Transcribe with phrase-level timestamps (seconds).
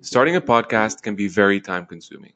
[0.00, 2.32] Starting a podcast can be very time consuming.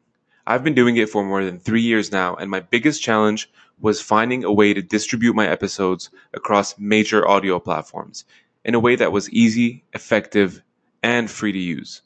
[0.48, 3.48] I've been doing it for more than three years now, and my biggest challenge
[3.80, 8.24] was finding a way to distribute my episodes across major audio platforms
[8.64, 10.60] in a way that was easy, effective,
[11.04, 12.02] and free to use.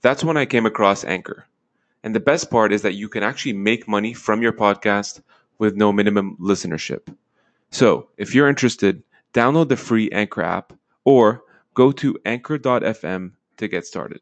[0.00, 1.46] That's when I came across Anchor.
[2.04, 5.22] And the best part is that you can actually make money from your podcast
[5.58, 7.12] with no minimum listenership.
[7.72, 9.02] So if you're interested,
[9.32, 10.72] download the free Anchor app
[11.04, 11.42] or
[11.74, 14.20] go to anchor.fm to get started.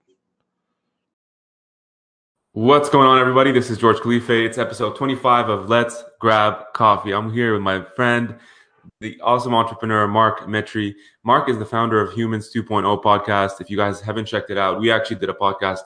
[2.55, 3.51] What's going on, everybody?
[3.51, 4.29] This is George Khalife.
[4.29, 7.13] It's episode 25 of Let's Grab Coffee.
[7.13, 8.37] I'm here with my friend,
[9.01, 10.95] the awesome entrepreneur, Mark Metry.
[11.25, 13.63] Mark is the founder of Humans 2.0 podcast.
[13.63, 15.79] If you guys haven't checked it out, we actually did a podcast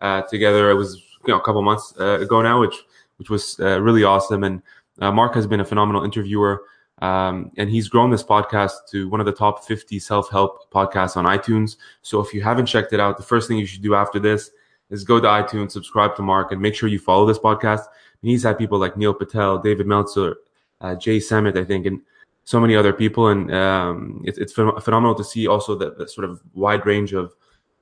[0.00, 0.70] uh, together.
[0.70, 2.76] It was you know a couple months uh, ago now, which
[3.18, 4.44] which was uh, really awesome.
[4.44, 4.62] And
[5.02, 6.62] uh, Mark has been a phenomenal interviewer.
[7.02, 11.18] Um, and he's grown this podcast to one of the top 50 self help podcasts
[11.18, 11.76] on iTunes.
[12.00, 14.50] So if you haven't checked it out, the first thing you should do after this
[14.90, 17.84] is go to iTunes, subscribe to Mark, and make sure you follow this podcast.
[18.22, 20.36] And he's had people like Neil Patel, David Meltzer,
[20.80, 22.00] uh, Jay Samit, I think, and
[22.44, 23.28] so many other people.
[23.28, 27.34] And um, it's, it's phenomenal to see also the, the sort of wide range of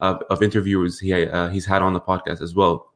[0.02, 2.92] of, of interviewers he uh, he's had on the podcast as well,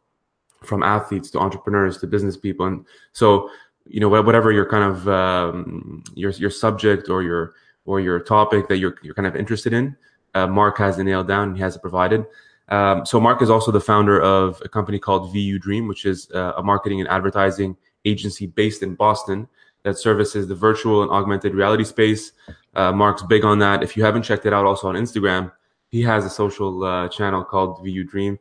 [0.63, 2.67] from athletes to entrepreneurs to business people.
[2.67, 3.49] And so,
[3.87, 7.55] you know, whatever your kind of um, your your subject or your
[7.85, 9.97] or your topic that you're you're kind of interested in,
[10.35, 11.55] uh, Mark has it nailed down.
[11.55, 12.27] He has it provided.
[12.69, 16.31] Um, so Mark is also the founder of a company called VU Dream, which is
[16.33, 19.49] uh, a marketing and advertising agency based in Boston
[19.85, 22.33] that services the virtual and augmented reality space.
[22.75, 23.83] Uh, Mark's big on that.
[23.83, 25.53] If you haven't checked it out, also on Instagram,
[25.91, 28.39] he has a social uh, channel called VU Dream.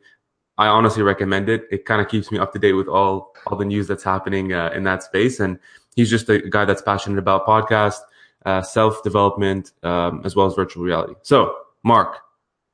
[0.57, 1.65] I honestly recommend it.
[1.69, 4.53] It kind of keeps me up to date with all all the news that's happening
[4.53, 5.59] uh, in that space, and
[5.95, 7.99] he's just a guy that's passionate about podcast,
[8.45, 11.13] uh, self development, um, as well as virtual reality.
[11.21, 12.19] So, Mark,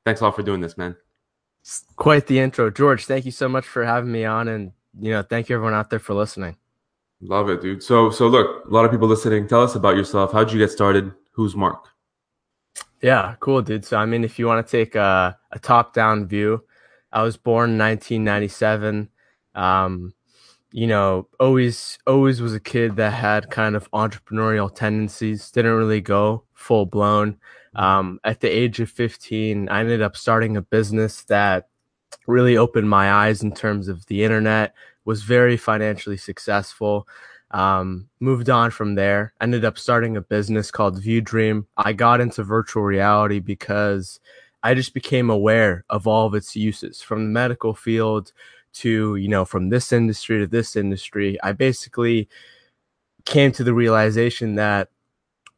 [0.06, 0.96] thanks a lot for doing this, man.
[1.96, 3.06] Quite the intro, George.
[3.06, 5.90] Thank you so much for having me on, and you know, thank you everyone out
[5.90, 6.58] there for listening.
[7.22, 7.84] Love it, dude.
[7.84, 9.48] So, so look, a lot of people listening.
[9.48, 10.34] Tell us about yourself.
[10.34, 11.12] How'd you get started?
[11.34, 11.88] Who's Mark?
[13.02, 13.86] Yeah, cool, dude.
[13.86, 16.64] So, I mean, if you want to take a, a top-down view,
[17.12, 19.10] I was born in 1997.
[19.54, 20.14] Um,
[20.72, 25.52] you know, always, always was a kid that had kind of entrepreneurial tendencies.
[25.52, 27.38] Didn't really go full blown.
[27.76, 31.70] Um, at the age of 15, I ended up starting a business that
[32.28, 34.74] really opened my eyes in terms of the internet,
[35.06, 37.08] was very financially successful.
[37.52, 41.68] Um, moved on from there, ended up starting a business called VU Dream.
[41.78, 44.20] I got into virtual reality because
[44.64, 48.32] I just became aware of all of its uses from the medical field
[48.74, 51.38] to, you know, from this industry to this industry.
[51.44, 52.30] I basically
[53.26, 54.90] came to the realization that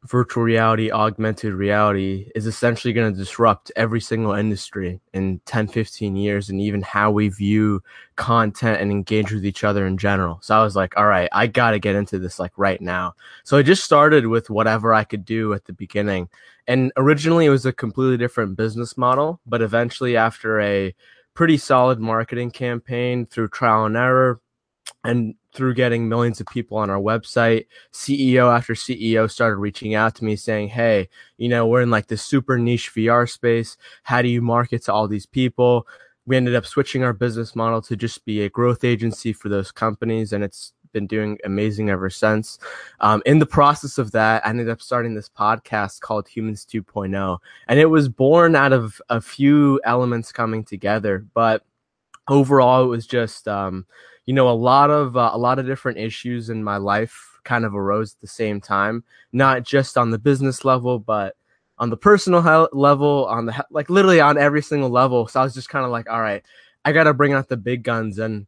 [0.04, 6.14] virtual reality, augmented reality is essentially going to disrupt every single industry in 10, 15
[6.14, 7.82] years and even how we view
[8.16, 10.38] content and engage with each other in general.
[10.42, 13.14] So I was like, all right, I got to get into this like right now.
[13.44, 16.28] So I just started with whatever I could do at the beginning.
[16.66, 20.94] And originally it was a completely different business model, but eventually after a
[21.32, 24.40] pretty solid marketing campaign through trial and error,
[25.02, 30.14] and through getting millions of people on our website, CEO after CEO started reaching out
[30.16, 33.76] to me saying, Hey, you know, we're in like this super niche VR space.
[34.02, 35.86] How do you market to all these people?
[36.26, 39.70] We ended up switching our business model to just be a growth agency for those
[39.70, 40.32] companies.
[40.32, 42.58] And it's been doing amazing ever since.
[43.00, 47.38] Um, in the process of that, I ended up starting this podcast called Humans 2.0.
[47.68, 51.26] And it was born out of a few elements coming together.
[51.34, 51.62] But
[52.28, 53.84] overall, it was just, um,
[54.26, 57.64] you know, a lot of uh, a lot of different issues in my life kind
[57.64, 61.36] of arose at the same time, not just on the business level, but
[61.78, 65.26] on the personal level, on the like literally on every single level.
[65.28, 66.44] So I was just kind of like, all right,
[66.84, 68.46] I got to bring out the big guns and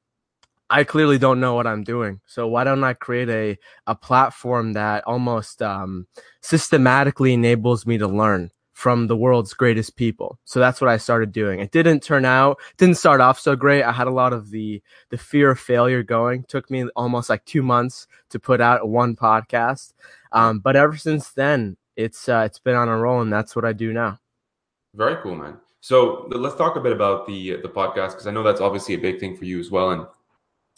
[0.70, 2.20] I clearly don't know what I'm doing.
[2.26, 6.06] So why don't I create a a platform that almost um,
[6.40, 8.50] systematically enables me to learn?
[8.76, 10.38] From the world's greatest people.
[10.44, 11.60] So that's what I started doing.
[11.60, 13.82] It didn't turn out, didn't start off so great.
[13.82, 16.42] I had a lot of the the fear of failure going.
[16.42, 19.94] It took me almost like two months to put out one podcast.
[20.30, 23.64] Um, but ever since then, it's uh, it's been on a roll, and that's what
[23.64, 24.18] I do now.
[24.94, 25.56] Very cool, man.
[25.80, 28.98] So let's talk a bit about the the podcast because I know that's obviously a
[28.98, 29.92] big thing for you as well.
[29.92, 30.06] And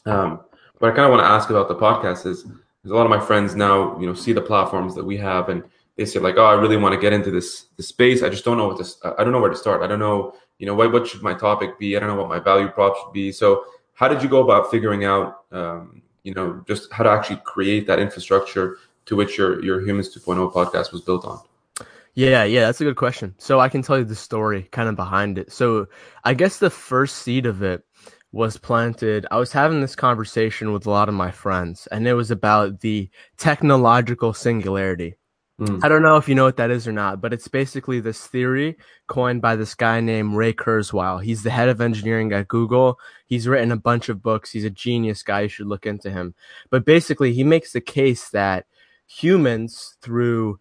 [0.07, 0.41] um,
[0.79, 2.45] what I kind of want to ask about the podcast is,
[2.85, 5.49] is a lot of my friends now, you know, see the platforms that we have
[5.49, 5.65] and
[5.99, 8.23] they say like, oh, I really want to get into this this space.
[8.23, 8.99] I just don't know what this.
[9.05, 9.83] I don't know where to start.
[9.83, 11.97] I don't know, you know, what what should my topic be?
[11.97, 13.33] I don't know what my value prop should be.
[13.33, 13.65] So,
[13.95, 17.89] how did you go about figuring out, um, you know, just how to actually create
[17.89, 21.41] that infrastructure to which your your Humans 2.0 podcast was built on?
[22.15, 23.35] Yeah, yeah, that's a good question.
[23.39, 25.53] So I can tell you the story kind of behind it.
[25.53, 25.87] So
[26.25, 27.85] I guess the first seed of it
[28.31, 29.27] was planted.
[29.31, 32.81] I was having this conversation with a lot of my friends, and it was about
[32.81, 35.17] the technological singularity.
[35.61, 35.83] Mm.
[35.83, 38.27] I don't know if you know what that is or not, but it's basically this
[38.27, 38.77] theory
[39.09, 41.23] coined by this guy named Ray Kurzweil.
[41.23, 42.99] He's the head of engineering at Google.
[43.27, 44.53] He's written a bunch of books.
[44.53, 45.43] He's a genius guy.
[45.43, 46.35] You should look into him.
[46.71, 48.67] But basically, he makes the case that
[49.09, 50.61] humans, through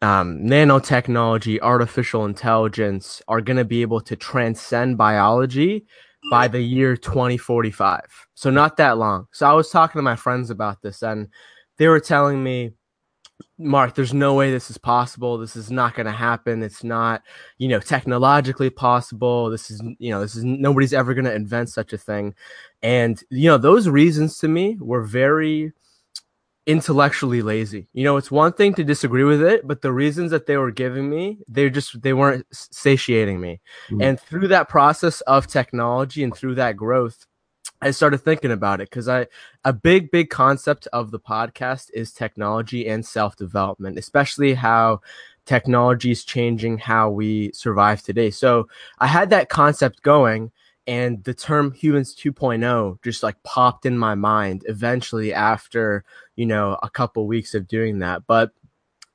[0.00, 5.86] um, nanotechnology, artificial intelligence are going to be able to transcend biology
[6.30, 8.00] by the year 2045.
[8.34, 9.26] So, not that long.
[9.32, 11.30] So, I was talking to my friends about this, and
[11.78, 12.74] they were telling me,
[13.58, 15.38] Mark, there's no way this is possible.
[15.38, 16.62] This is not going to happen.
[16.62, 17.22] It's not,
[17.58, 19.48] you know, technologically possible.
[19.48, 22.34] This is, you know, this is nobody's ever going to invent such a thing.
[22.82, 25.72] And, you know, those reasons to me were very,
[26.66, 27.86] intellectually lazy.
[27.92, 30.72] You know, it's one thing to disagree with it, but the reasons that they were
[30.72, 33.60] giving me, they just they weren't satiating me.
[33.88, 34.02] Mm-hmm.
[34.02, 37.26] And through that process of technology and through that growth,
[37.82, 39.26] I started thinking about it because I
[39.64, 45.00] a big big concept of the podcast is technology and self-development, especially how
[45.44, 48.30] technology is changing how we survive today.
[48.30, 48.68] So,
[48.98, 50.50] I had that concept going
[50.86, 56.04] and the term humans 2.0 just like popped in my mind eventually after
[56.36, 58.22] you know a couple weeks of doing that.
[58.26, 58.52] But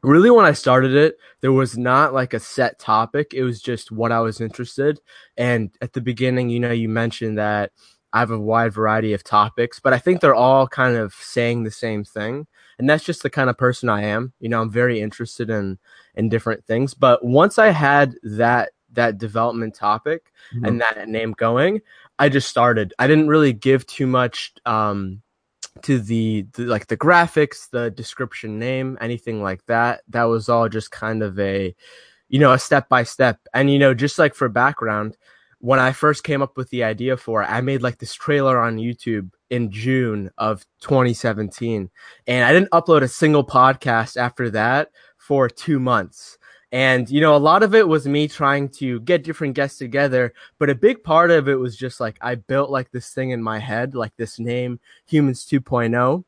[0.04, 3.34] really when i started it there was not like a set topic.
[3.34, 5.00] It was just what i was interested.
[5.38, 7.72] And at the beginning you know you mentioned that
[8.14, 11.64] i have a wide variety of topics but i think they're all kind of saying
[11.64, 12.46] the same thing
[12.80, 15.78] and that's just the kind of person i am you know i'm very interested in
[16.16, 20.66] in different things but once i had that that development topic mm-hmm.
[20.66, 21.82] and that name going,
[22.20, 22.94] I just started.
[23.00, 25.22] I didn't really give too much um,
[25.84, 30.02] to the, the, like the graphics, the description name, anything like that.
[30.10, 31.76] That was all just kind of a
[32.30, 33.40] you know, a step by step.
[33.54, 35.18] And you know, just like for background,
[35.62, 38.60] when I first came up with the idea for it, I made like this trailer
[38.60, 41.90] on YouTube in June of 2017.
[42.26, 46.40] And I didn't upload a single podcast after that for 2 months.
[46.72, 50.34] And, you know, a lot of it was me trying to get different guests together,
[50.58, 53.44] but a big part of it was just like I built like this thing in
[53.44, 56.24] my head, like this name, Humans 2.0,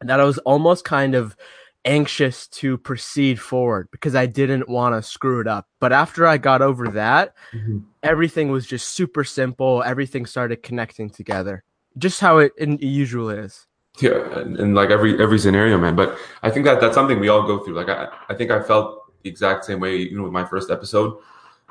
[0.00, 1.36] that I was almost kind of
[1.84, 5.66] anxious to proceed forward because I didn't want to screw it up.
[5.80, 7.78] But after I got over that, mm-hmm.
[8.02, 9.82] everything was just super simple.
[9.82, 11.64] Everything started connecting together,
[11.98, 13.66] just how it, it usually is.
[14.00, 15.94] Yeah, and, and, like every every scenario, man.
[15.94, 17.74] But I think that that's something we all go through.
[17.74, 20.70] Like I, I think I felt the exact same way, you know, with my first
[20.70, 21.18] episode.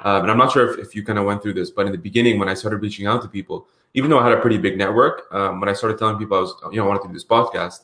[0.03, 1.91] Um, and I'm not sure if, if you kind of went through this, but in
[1.91, 4.57] the beginning, when I started reaching out to people, even though I had a pretty
[4.57, 7.07] big network, um, when I started telling people I was, you know, I wanted to
[7.09, 7.81] do this podcast,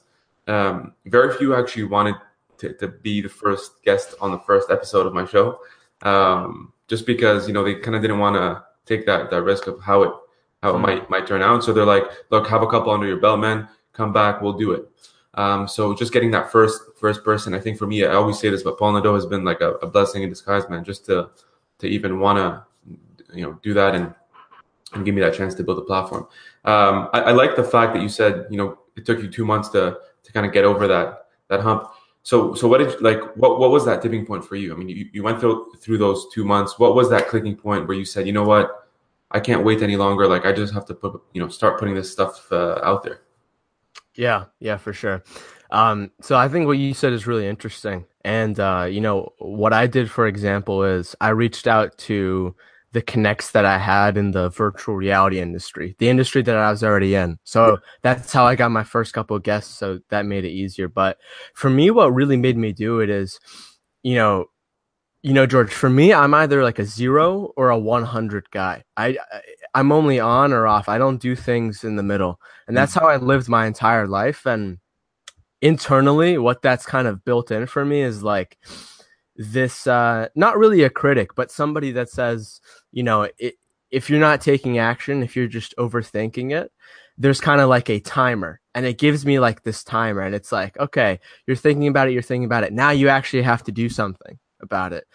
[0.49, 2.15] um, very few actually wanted
[2.57, 5.59] to, to, be the first guest on the first episode of my show,
[6.01, 9.67] um, just because you know they kind of didn't want to take that that risk
[9.67, 10.11] of how it
[10.63, 11.63] how it might might turn out.
[11.63, 13.67] So they're like, look, have a couple under your belt, man.
[13.93, 14.89] Come back, we'll do it.
[15.35, 18.49] Um, so just getting that first first person, I think for me, I always say
[18.49, 20.83] this, but Paul Nadeau has been like a, a blessing in disguise, man.
[20.83, 21.29] Just to
[21.77, 22.65] to even want to
[23.33, 24.13] you know do that and
[24.93, 26.23] and give me that chance to build a platform.
[26.65, 29.45] Um, I, I, like the fact that you said you know it took you two
[29.45, 31.89] months to to kind of get over that that hump.
[32.24, 34.74] So so what did like what what was that tipping point for you?
[34.74, 36.77] I mean, you, you went through through those two months.
[36.77, 38.88] What was that clicking point where you said, you know what,
[39.31, 40.27] I can't wait any longer.
[40.27, 43.21] Like I just have to put you know start putting this stuff uh, out there.
[44.16, 45.23] Yeah, yeah, for sure.
[45.71, 48.06] Um, so I think what you said is really interesting.
[48.26, 52.56] And uh, you know, what I did, for example, is I reached out to
[52.91, 56.83] the connects that I had in the virtual reality industry, the industry that I was
[56.83, 57.37] already in.
[57.43, 59.73] So that's how I got my first couple of guests.
[59.75, 60.87] So that made it easier.
[60.87, 61.17] But
[61.53, 63.39] for me, what really made me do it is,
[64.01, 64.45] you know,
[65.21, 68.83] you know, George, for me, I'm either like a zero or a 100 guy.
[68.95, 69.17] I,
[69.73, 70.87] I'm only on or off.
[70.87, 72.39] I don't do things in the middle.
[72.67, 73.01] And that's mm.
[73.01, 74.45] how I lived my entire life.
[74.45, 74.79] And
[75.61, 78.57] internally, what that's kind of built in for me is like
[79.35, 83.55] this uh, not really a critic, but somebody that says, you know, it,
[83.91, 86.71] if you're not taking action, if you're just overthinking it,
[87.17, 90.53] there's kind of like a timer and it gives me like this timer and it's
[90.53, 93.73] like okay you're thinking about it you're thinking about it now you actually have to
[93.73, 95.05] do something about it.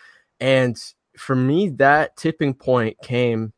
[0.40, 0.76] And
[1.16, 3.52] for me, that tipping point came,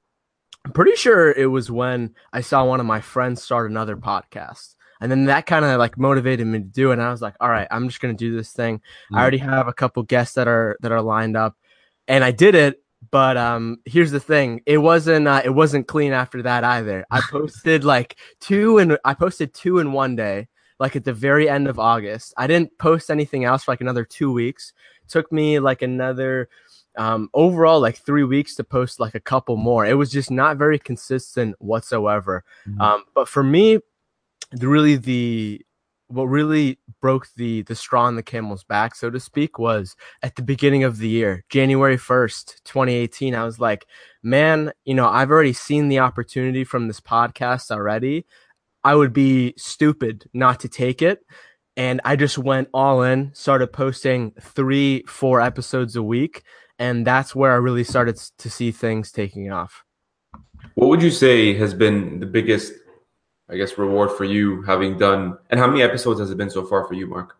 [0.64, 4.74] I'm pretty sure it was when I saw one of my friends start another podcast.
[5.00, 6.94] And then that kind of like motivated me to do it.
[6.94, 8.78] And I was like, all right, I'm just going to do this thing.
[8.78, 9.16] Mm-hmm.
[9.16, 11.54] I already have a couple guests that are, that are lined up
[12.08, 12.82] and I did it.
[13.10, 17.06] But um, here's the thing: it wasn't uh, it wasn't clean after that either.
[17.10, 20.48] I posted like two and I posted two in one day,
[20.78, 22.34] like at the very end of August.
[22.36, 24.72] I didn't post anything else for like another two weeks
[25.08, 26.48] took me like another
[26.96, 29.84] um, overall like three weeks to post like a couple more.
[29.84, 32.44] It was just not very consistent whatsoever.
[32.66, 32.80] Mhm.
[32.80, 33.80] Um, but for me,
[34.52, 35.64] the really the
[36.08, 40.36] what really broke the the straw on the camel's back, so to speak, was at
[40.36, 43.34] the beginning of the year, January first, twenty eighteen.
[43.34, 43.86] I was like,
[44.22, 48.26] man, you know, I've already seen the opportunity from this podcast already.
[48.84, 51.20] I would be stupid not to take it.
[51.76, 56.42] And I just went all in, started posting three, four episodes a week.
[56.78, 59.84] And that's where I really started to see things taking off.
[60.74, 62.72] What would you say has been the biggest,
[63.48, 66.64] I guess, reward for you having done, and how many episodes has it been so
[66.66, 67.36] far for you, Mark?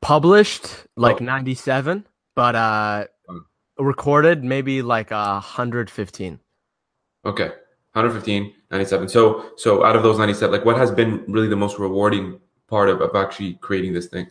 [0.00, 0.66] Published
[0.96, 1.24] like Oh.
[1.24, 3.40] 97, but uh, Oh.
[3.78, 6.40] recorded maybe like uh, 115.
[7.24, 7.48] Okay.
[7.94, 9.08] 115, 97.
[9.08, 12.88] So, so out of those 97, like what has been really the most rewarding part
[12.88, 14.30] of, of actually creating this thing?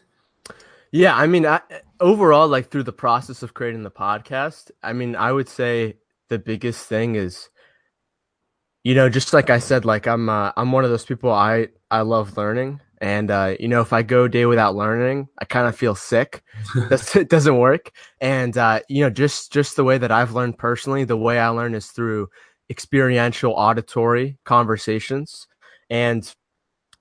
[0.91, 1.59] Yeah, I mean, I,
[1.99, 5.97] overall, like through the process of creating the podcast, I mean, I would say
[6.29, 7.49] the biggest thing is,
[8.87, 11.29] you know, just like I said, like I'm, uh, I'm one of those people.
[11.29, 15.27] I, I love learning, and uh, you know, if I go a day without learning,
[15.39, 16.41] I kind of feel sick.
[16.89, 17.91] That's, it doesn't work,
[18.21, 21.49] and uh, you know, just, just the way that I've learned personally, the way I
[21.49, 22.29] learn is through
[22.69, 25.47] experiential auditory conversations,
[25.89, 26.33] and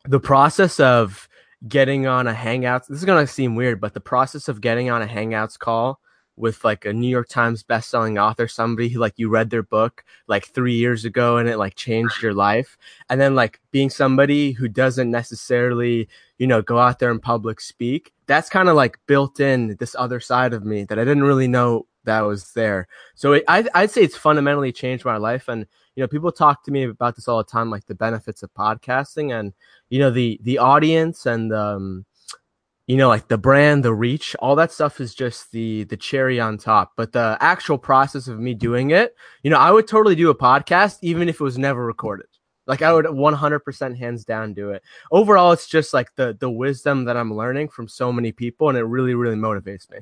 [0.08, 1.28] the process of
[1.68, 4.90] getting on a hangouts this is going to seem weird but the process of getting
[4.90, 5.98] on a hangouts call
[6.36, 10.04] with like a new york times bestselling author somebody who like you read their book
[10.26, 12.76] like three years ago and it like changed your life.
[13.08, 17.60] And then like being somebody who doesn't necessarily you know go out there in public
[17.60, 21.22] speak that's kind of like built in this other side of me that i didn't
[21.22, 22.88] really know that was there.
[23.14, 26.64] So it, I'd, I'd say it's fundamentally changed my life and you know people talk
[26.64, 29.52] to me about this all the time like the benefits of podcasting and
[29.90, 32.04] you know the the audience and um
[32.86, 36.38] you know like the brand the reach all that stuff is just the the cherry
[36.40, 36.92] on top.
[36.96, 40.34] But the actual process of me doing it you know i would totally do a
[40.34, 42.26] podcast even if it was never recorded.
[42.66, 44.82] Like i would 100% hands down do it.
[45.12, 48.78] Overall it's just like the the wisdom that i'm learning from so many people and
[48.78, 49.98] it really really motivates me.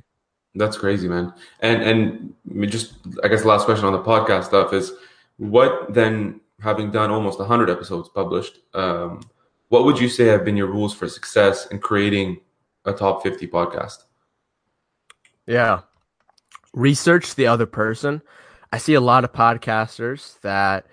[0.54, 1.32] That's crazy, man.
[1.60, 4.92] And and just I guess the last question on the podcast stuff is
[5.36, 9.20] what then having done almost 100 episodes published, um,
[9.68, 12.40] what would you say have been your rules for success in creating
[12.84, 14.04] a top 50 podcast?
[15.46, 15.80] Yeah.
[16.72, 18.22] Research the other person.
[18.72, 20.86] I see a lot of podcasters that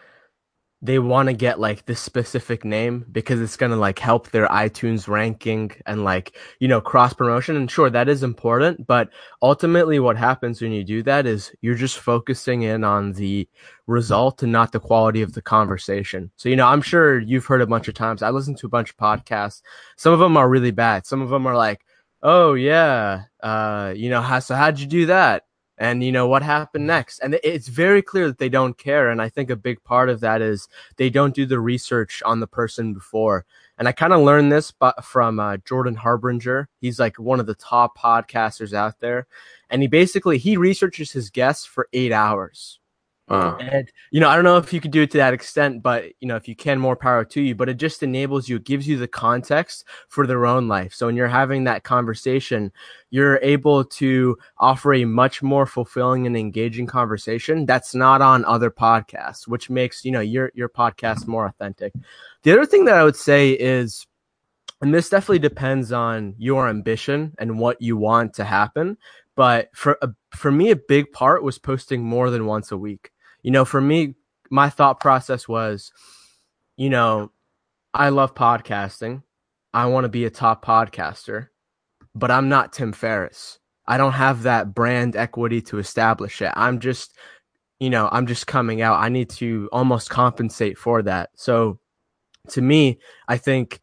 [0.83, 4.47] they want to get like this specific name because it's going to like help their
[4.47, 7.55] iTunes ranking and like, you know, cross promotion.
[7.55, 8.88] And sure, that is important.
[8.88, 9.09] But
[9.43, 13.47] ultimately, what happens when you do that is you're just focusing in on the
[13.85, 16.31] result and not the quality of the conversation.
[16.35, 18.23] So, you know, I'm sure you've heard a bunch of times.
[18.23, 19.61] I listen to a bunch of podcasts.
[19.97, 21.05] Some of them are really bad.
[21.05, 21.81] Some of them are like,
[22.23, 25.43] oh, yeah, uh, you know, how, so how'd you do that?
[25.81, 27.17] And you know what happened next?
[27.19, 30.19] And it's very clear that they don't care and i think a big part of
[30.19, 33.45] that is they don't do the research on the person before.
[33.79, 34.71] And i kind of learned this
[35.03, 36.69] from uh, jordan harbinger.
[36.79, 39.25] He's like one of the top podcasters out there.
[39.71, 42.79] And he basically he researches his guests for eight hours
[43.31, 45.81] Uh, and you know, I don't know if you could do it to that extent,
[45.81, 47.55] but you know, if you can, more power to you.
[47.55, 50.93] But it just enables you, it gives you the context for their own life.
[50.93, 52.73] So when you're having that conversation,
[53.09, 58.69] you're able to offer a much more fulfilling and engaging conversation that's not on other
[58.69, 61.93] podcasts, which makes you know your your podcast more authentic.
[62.43, 64.07] The other thing that I would say is
[64.81, 68.97] and this definitely depends on your ambition and what you want to happen
[69.38, 73.11] but for a, for me a big part was posting more than once a week
[73.43, 74.15] you know for me
[74.50, 75.91] my thought process was
[76.77, 77.31] you know
[77.93, 79.24] i love podcasting.
[79.74, 81.48] I want to be a top podcaster
[82.13, 83.60] but i'm not tim ferriss.
[83.88, 86.53] I don't have that brand equity to establish it.
[86.55, 87.15] I'm just
[87.79, 89.00] you know i'm just coming out.
[89.00, 91.29] I need to almost compensate for that.
[91.36, 91.79] So
[92.50, 93.81] to me i think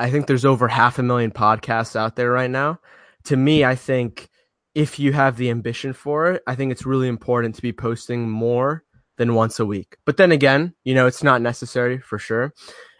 [0.00, 2.80] I think there's over half a million podcasts out there right now.
[3.24, 4.29] To me, I think
[4.74, 8.28] if you have the ambition for it, I think it's really important to be posting
[8.28, 8.84] more
[9.16, 9.96] than once a week.
[10.04, 12.54] But then again, you know, it's not necessary for sure.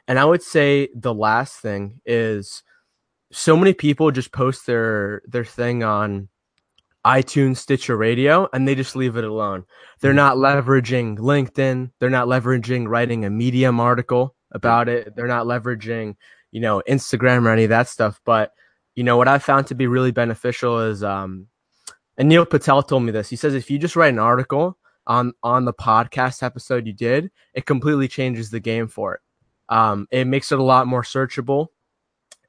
[0.08, 2.62] And I would say the last thing is
[3.32, 6.28] so many people just post their their thing on
[7.06, 9.64] iTunes, Stitcher Radio, and they just leave it alone.
[10.00, 11.92] They're not leveraging LinkedIn.
[11.98, 15.14] They're not leveraging writing a Medium article about it.
[15.16, 16.16] They're not leveraging
[16.50, 18.20] you know, Instagram or any of that stuff.
[18.24, 18.52] But,
[18.94, 21.46] you know, what I found to be really beneficial is, um,
[22.20, 23.30] and Neil Patel told me this.
[23.30, 27.30] He says if you just write an article on on the podcast episode you did,
[27.54, 29.20] it completely changes the game for it.
[29.70, 31.68] Um, it makes it a lot more searchable,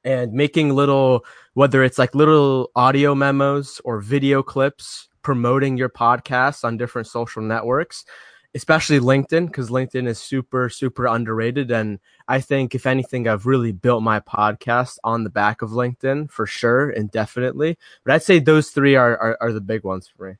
[0.04, 1.24] and making little
[1.54, 7.40] whether it's like little audio memos or video clips promoting your podcast on different social
[7.40, 8.04] networks
[8.54, 11.70] especially LinkedIn, because LinkedIn is super, super underrated.
[11.70, 16.30] And I think, if anything, I've really built my podcast on the back of LinkedIn
[16.30, 17.78] for sure and definitely.
[18.04, 20.36] But I'd say those three are, are, are the big ones for me.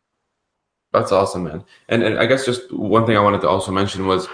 [0.92, 1.64] That's awesome, man.
[1.88, 4.28] And, and I guess just one thing I wanted to also mention was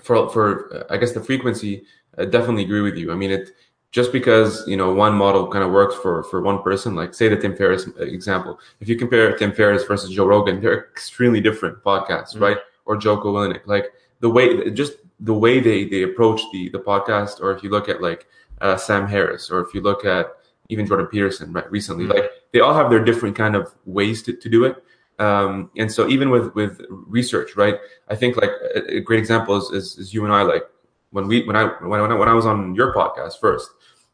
[0.00, 1.84] for, for I guess the frequency,
[2.16, 3.12] I definitely agree with you.
[3.12, 3.50] I mean, it
[3.94, 7.28] just because you know one model kind of works for for one person like say
[7.28, 11.80] the tim ferriss example if you compare tim ferriss versus joe rogan they're extremely different
[11.84, 12.42] podcasts mm-hmm.
[12.42, 13.66] right or Jocko Willink.
[13.66, 17.70] Like the way, just the way they they approach the the podcast, or if you
[17.70, 18.26] look at like
[18.60, 20.26] uh, Sam Harris, or if you look at
[20.68, 21.70] even Jordan Peterson, right?
[21.70, 22.18] Recently, mm-hmm.
[22.18, 24.82] like they all have their different kind of ways to, to do it.
[25.18, 27.78] Um, and so even with with research, right?
[28.08, 30.64] I think like a, a great example is, is, is you and I like
[31.10, 33.70] when we when I when I when I was on your podcast first,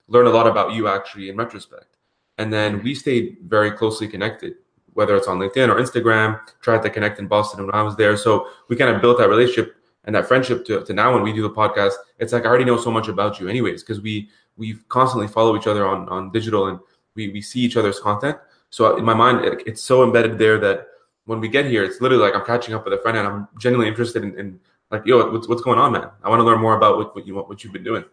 [0.09, 1.97] learned a lot about you actually in retrospect,
[2.37, 4.57] and then we stayed very closely connected
[4.95, 8.17] whether it's on LinkedIn or Instagram, tried to connect in Boston when I was there.
[8.17, 11.33] So we kind of built that relationship and that friendship to, to now when we
[11.33, 14.29] do the podcast, it's like I already know so much about you anyways, because we
[14.57, 16.79] we constantly follow each other on, on digital and
[17.15, 18.37] we, we see each other's content.
[18.69, 20.87] So in my mind, it, it's so embedded there that
[21.25, 23.49] when we get here, it's literally like I'm catching up with a friend and I'm
[23.59, 26.09] genuinely interested in, in like, yo, what's, what's going on, man?
[26.23, 28.05] I want to learn more about what, what you what you've been doing.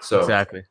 [0.00, 0.64] So exactly.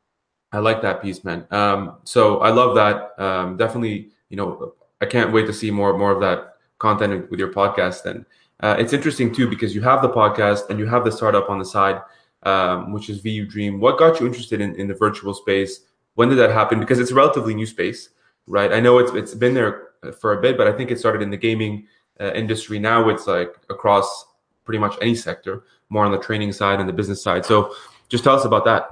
[0.52, 1.46] I like that piece, man.
[1.50, 3.22] Um, so I love that.
[3.22, 7.40] Um, definitely, you know, I can't wait to see more more of that content with
[7.40, 8.04] your podcast.
[8.04, 8.24] And
[8.60, 11.58] uh, it's interesting too because you have the podcast and you have the startup on
[11.58, 12.00] the side,
[12.42, 13.80] um, which is VU Dream.
[13.80, 15.80] What got you interested in, in the virtual space?
[16.14, 16.80] When did that happen?
[16.80, 18.10] Because it's a relatively new space,
[18.46, 18.72] right?
[18.72, 19.88] I know it's it's been there
[20.20, 21.86] for a bit, but I think it started in the gaming
[22.20, 22.78] uh, industry.
[22.78, 24.26] Now it's like across
[24.64, 27.44] pretty much any sector, more on the training side and the business side.
[27.44, 27.74] So
[28.08, 28.90] just tell us about that.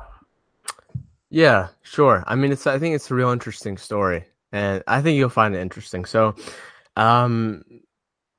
[1.31, 2.23] Yeah, sure.
[2.27, 5.55] I mean, it's I think it's a real interesting story and I think you'll find
[5.55, 6.05] it interesting.
[6.05, 6.37] So,
[6.97, 7.65] um,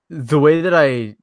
[0.09, 1.17] the way that I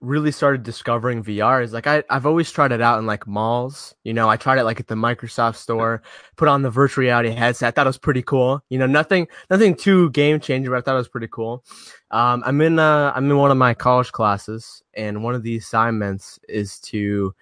[0.00, 3.92] really started discovering VR is like I, I've always tried it out in like malls.
[4.04, 6.00] You know, I tried it like at the Microsoft store,
[6.36, 7.68] put on the virtual reality headset.
[7.68, 8.62] I thought it was pretty cool.
[8.68, 11.64] You know, nothing nothing too game changing, but I thought it was pretty cool.
[12.12, 15.56] Um, I'm in uh, I'm in one of my college classes, and one of the
[15.56, 17.34] assignments is to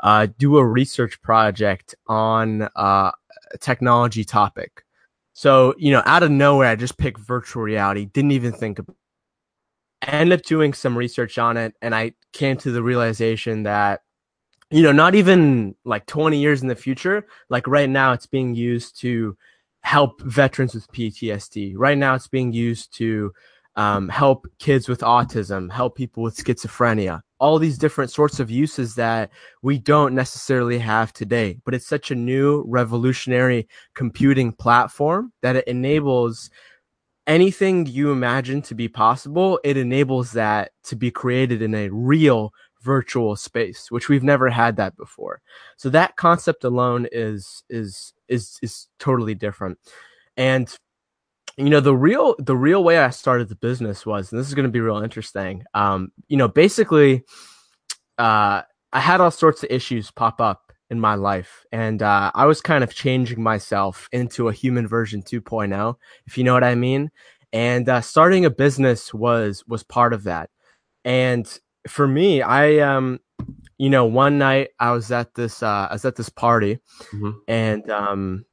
[0.00, 3.12] uh, do a research project on uh,
[3.52, 4.85] a technology topic.
[5.38, 8.96] So, you know, out of nowhere, I just picked virtual reality, didn't even think about
[10.00, 14.00] I ended up doing some research on it and I came to the realization that,
[14.70, 18.54] you know, not even like 20 years in the future, like right now it's being
[18.54, 19.36] used to
[19.82, 21.74] help veterans with PTSD.
[21.76, 23.30] Right now it's being used to
[23.74, 28.94] um, help kids with autism, help people with schizophrenia, all these different sorts of uses
[28.94, 29.30] that
[29.62, 31.58] we don't necessarily have today.
[31.64, 36.50] But it's such a new revolutionary computing platform that it enables
[37.26, 39.60] anything you imagine to be possible.
[39.64, 44.76] It enables that to be created in a real virtual space, which we've never had
[44.76, 45.40] that before.
[45.76, 49.78] So that concept alone is is is is totally different.
[50.36, 50.74] And
[51.56, 54.54] you know the real the real way i started the business was and this is
[54.54, 57.22] going to be real interesting um you know basically
[58.18, 62.44] uh i had all sorts of issues pop up in my life and uh, i
[62.44, 65.94] was kind of changing myself into a human version 2.0
[66.26, 67.10] if you know what i mean
[67.52, 70.50] and uh, starting a business was was part of that
[71.04, 73.18] and for me i um
[73.78, 76.78] you know one night i was at this uh i was at this party
[77.12, 77.30] mm-hmm.
[77.48, 78.44] and um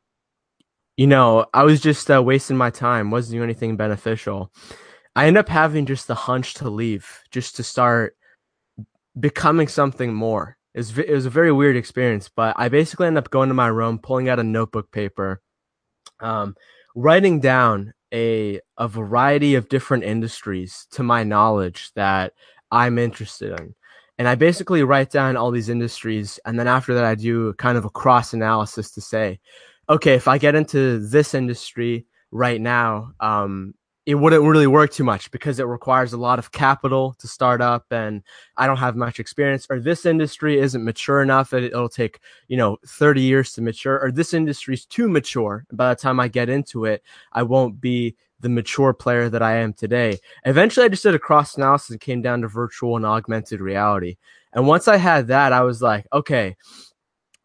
[0.97, 4.51] you know, I was just uh, wasting my time, wasn't doing anything beneficial.
[5.15, 8.15] I end up having just the hunch to leave, just to start
[9.19, 10.57] becoming something more.
[10.73, 13.53] It was, it was a very weird experience, but I basically end up going to
[13.55, 15.41] my room, pulling out a notebook paper,
[16.19, 16.55] um,
[16.95, 22.33] writing down a a variety of different industries to my knowledge that
[22.71, 23.75] I'm interested in.
[24.19, 27.77] And I basically write down all these industries, and then after that, I do kind
[27.77, 29.39] of a cross analysis to say,
[29.89, 33.73] okay, if I get into this industry right now, um,
[34.05, 37.61] it wouldn't really work too much because it requires a lot of capital to start
[37.61, 38.21] up and
[38.57, 42.19] I don't have much experience or this industry isn't mature enough and it'll take,
[42.49, 45.65] you know, 30 years to mature or this industry is too mature.
[45.71, 49.55] By the time I get into it, I won't be the mature player that I
[49.57, 50.19] am today.
[50.43, 54.17] Eventually I just did a cross analysis and came down to virtual and augmented reality.
[54.51, 56.57] And once I had that, I was like, okay,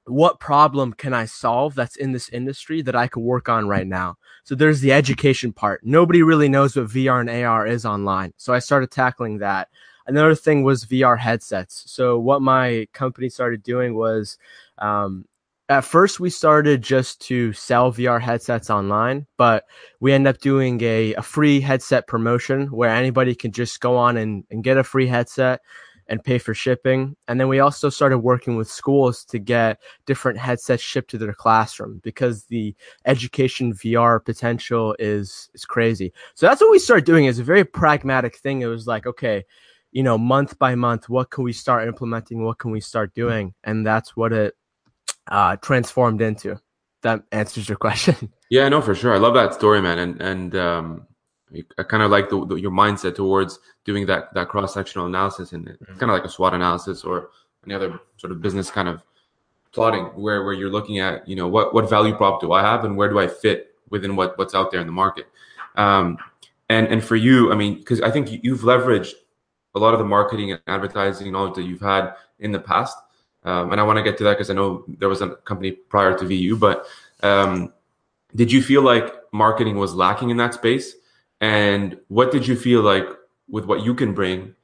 [0.09, 3.87] what problem can I solve that's in this industry that I could work on right
[3.87, 4.17] now?
[4.45, 5.85] So there's the education part.
[5.85, 8.33] Nobody really knows what VR and AR is online.
[8.37, 9.69] So I started tackling that.
[10.07, 11.85] Another thing was VR headsets.
[11.87, 14.39] So what my company started doing was
[14.79, 15.27] um,
[15.69, 19.65] at first we started just to sell VR headsets online, but
[20.01, 24.17] we end up doing a, a free headset promotion where anybody can just go on
[24.17, 25.61] and, and get a free headset
[26.09, 27.17] and pay for shipping.
[27.29, 31.35] And then we also started working with schools to get different headsets shipped to their
[31.35, 36.13] classroom because the education VR potential is is crazy.
[36.35, 37.27] So that's what we started doing.
[37.27, 38.63] It's a very pragmatic thing.
[38.63, 39.45] It was like, okay,
[39.93, 42.45] you know, month by month, what can we start implementing?
[42.45, 43.55] What can we start doing?
[43.65, 44.55] And that's what it
[45.29, 46.61] uh, transformed into.
[47.03, 48.33] That answers your question.
[48.51, 49.15] Yeah, no, for sure.
[49.15, 49.99] I love that story, man.
[49.99, 51.07] And and um,
[51.79, 55.53] I kind of like the, the, your mindset towards doing that that cross sectional analysis
[55.53, 55.99] and mm-hmm.
[55.99, 57.31] kind of like a SWOT analysis or
[57.65, 59.03] any other sort of business kind of
[59.73, 62.85] plotting where where you're looking at you know what what value prop do I have
[62.85, 65.27] and where do I fit within what what's out there in the market.
[65.77, 66.19] Um,
[66.69, 69.13] and and for you, I mean, because I think you've leveraged
[69.75, 72.97] a lot of the marketing and advertising knowledge that you've had in the past.
[73.45, 75.73] Um, and I want to get to that because I know there was a company
[75.73, 76.87] prior to VU, but
[77.23, 77.73] um,
[78.35, 80.95] did you feel like marketing was lacking in that space?
[81.41, 83.07] And what did you feel like
[83.49, 84.55] with what you can bring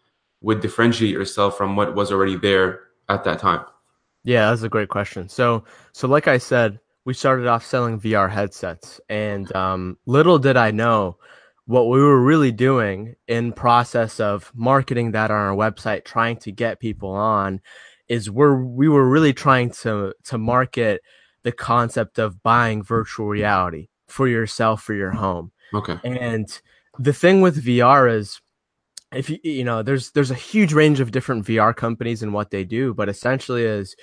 [0.41, 3.65] would differentiate yourself from what was already there at that time?
[4.25, 5.29] Yeah, that's a great question.
[5.29, 10.57] So, so like I said, we started off selling VR headsets, and um, little did
[10.57, 11.19] I know
[11.67, 16.53] what we were really doing in process of marketing that on our website, trying to
[16.53, 17.61] get people on,
[18.09, 21.01] is we're we were really trying to to market
[21.43, 25.53] the concept of buying virtual reality for yourself for your home.
[25.73, 25.99] Okay.
[26.05, 26.49] And
[26.99, 28.41] the thing with VR is
[29.13, 32.51] if you you know there's there's a huge range of different VR companies and what
[32.51, 33.97] they do, but essentially is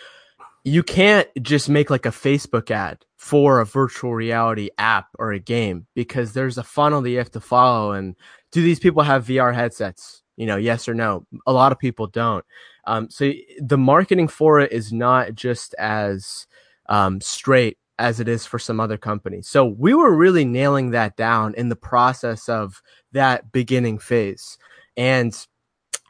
[0.64, 5.40] you can't just make like a Facebook ad for a virtual reality app or a
[5.40, 8.16] game because there's a funnel that you have to follow and
[8.52, 10.22] do these people have VR headsets?
[10.38, 11.26] You know, yes or no.
[11.48, 12.46] A lot of people don't.
[12.86, 16.48] Um, so the marketing for it is not just as
[16.90, 19.48] um, straight as it is for some other companies.
[19.48, 24.58] So we were really nailing that down in the process of that beginning phase.
[24.98, 25.36] And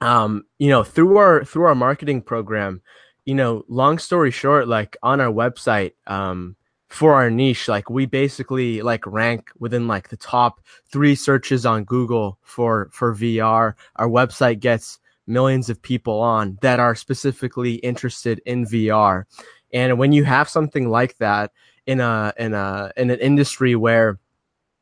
[0.02, 2.82] um, you know, through our through our marketing program,
[3.26, 6.56] you know, long story short, like on our website, um,
[6.92, 10.60] for our niche, like we basically like rank within like the top
[10.92, 13.76] three searches on Google for for VR.
[13.96, 19.24] Our website gets millions of people on that are specifically interested in VR.
[19.72, 21.52] And when you have something like that,
[21.86, 24.20] in a in a in an industry where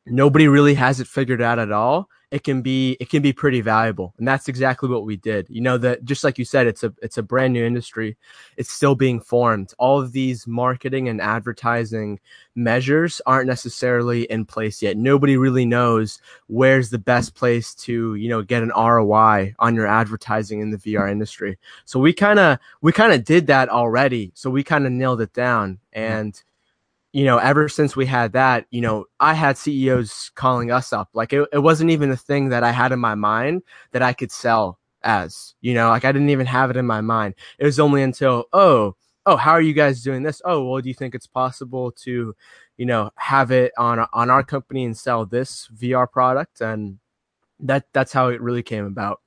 [0.05, 3.61] nobody really has it figured out at all it can be it can be pretty
[3.61, 4.13] valuable.
[4.17, 5.47] And that's exactly what we did.
[5.49, 8.17] You know that just like you said it's a it's a brand new industry.
[8.55, 9.73] It's still being formed.
[9.79, 12.19] All of these marketing and advertising
[12.53, 14.95] measures aren't necessarily in place yet.
[14.95, 19.87] Nobody really knows where's the best place to you know get an ROI on your
[19.87, 21.57] advertising in the VR industry.
[21.85, 24.31] So we kind of we kind of did that already.
[24.35, 25.79] So we kind of nailed it down.
[25.95, 25.99] Mm-hmm.
[25.99, 26.43] And
[27.11, 31.09] you know, ever since we had that, you know, I had CEOs calling us up.
[31.13, 34.13] Like it, it wasn't even a thing that I had in my mind that I
[34.13, 37.33] could sell as, you know, like I didn't even have it in my mind.
[37.57, 38.95] It was only until, oh,
[39.25, 40.41] oh, how are you guys doing this?
[40.45, 42.35] Oh, well, do you think it's possible to,
[42.77, 46.61] you know, have it on on our company and sell this VR product?
[46.61, 46.99] And
[47.59, 49.21] that that's how it really came about.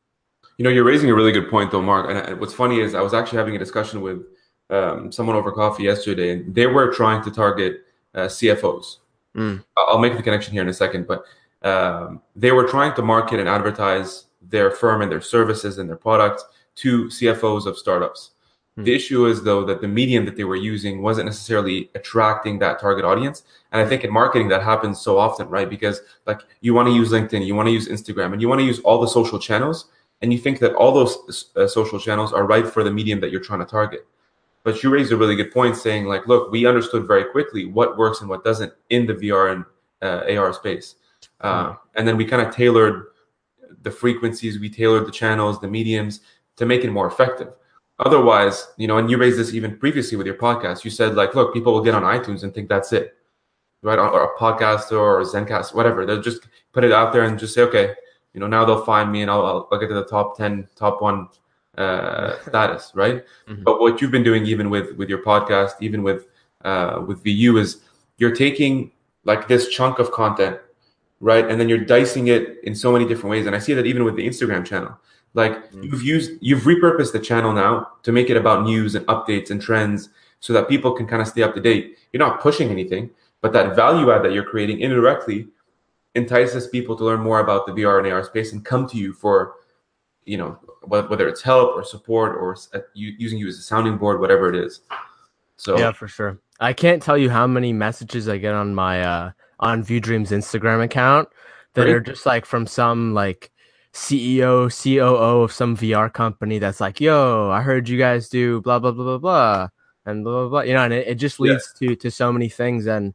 [0.58, 2.08] You know, you're raising a really good point, though, Mark.
[2.10, 4.22] And what's funny is I was actually having a discussion with
[4.72, 8.96] um, someone over coffee yesterday, and they were trying to target uh, CFOs.
[9.36, 9.62] Mm.
[9.76, 11.24] I'll make the connection here in a second, but
[11.62, 15.96] um, they were trying to market and advertise their firm and their services and their
[15.96, 16.44] products
[16.76, 18.32] to CFOs of startups.
[18.78, 18.84] Mm.
[18.84, 22.80] The issue is though that the medium that they were using wasn't necessarily attracting that
[22.80, 23.44] target audience.
[23.70, 25.68] And I think in marketing that happens so often, right?
[25.68, 28.60] Because like you want to use LinkedIn, you want to use Instagram, and you want
[28.60, 29.88] to use all the social channels,
[30.22, 33.30] and you think that all those uh, social channels are right for the medium that
[33.30, 34.06] you're trying to target.
[34.64, 37.98] But you raised a really good point saying, like, look, we understood very quickly what
[37.98, 39.64] works and what doesn't in the VR and
[40.02, 40.96] uh, AR space.
[41.40, 41.74] Uh, mm-hmm.
[41.96, 43.06] And then we kind of tailored
[43.82, 46.20] the frequencies, we tailored the channels, the mediums
[46.56, 47.48] to make it more effective.
[47.98, 50.84] Otherwise, you know, and you raised this even previously with your podcast.
[50.84, 53.16] You said, like, look, people will get on iTunes and think that's it,
[53.82, 53.98] right?
[53.98, 56.06] Or a podcast or a Zencast, whatever.
[56.06, 57.94] They'll just put it out there and just say, okay,
[58.32, 61.02] you know, now they'll find me and I'll, I'll get to the top 10, top
[61.02, 61.28] one
[61.78, 63.24] uh, status, right?
[63.48, 63.62] Mm-hmm.
[63.62, 66.26] But what you've been doing, even with with your podcast, even with
[66.64, 67.80] uh, with VU, is
[68.18, 68.92] you're taking
[69.24, 70.58] like this chunk of content,
[71.20, 73.46] right, and then you're dicing it in so many different ways.
[73.46, 74.98] And I see that even with the Instagram channel,
[75.34, 75.84] like mm-hmm.
[75.84, 79.60] you've used, you've repurposed the channel now to make it about news and updates and
[79.60, 80.08] trends,
[80.40, 81.96] so that people can kind of stay up to date.
[82.12, 85.48] You're not pushing anything, but that value add that you're creating indirectly
[86.14, 89.12] entices people to learn more about the VR and AR space and come to you
[89.12, 89.54] for
[90.24, 92.56] you know whether it's help or support or
[92.94, 94.80] using you as a sounding board, whatever it is.
[95.56, 96.38] So yeah, for sure.
[96.60, 99.30] I can't tell you how many messages I get on my uh
[99.60, 101.28] on VU Dream's Instagram account
[101.74, 101.94] that Really?
[101.94, 103.50] are just like from some like
[103.92, 108.78] CEO, COO of some VR company that's like, "Yo, I heard you guys do blah
[108.78, 109.68] blah blah blah blah."
[110.04, 111.52] And blah blah blah, you know, and it, it just Yeah.
[111.52, 112.86] leads to to so many things.
[112.86, 113.14] And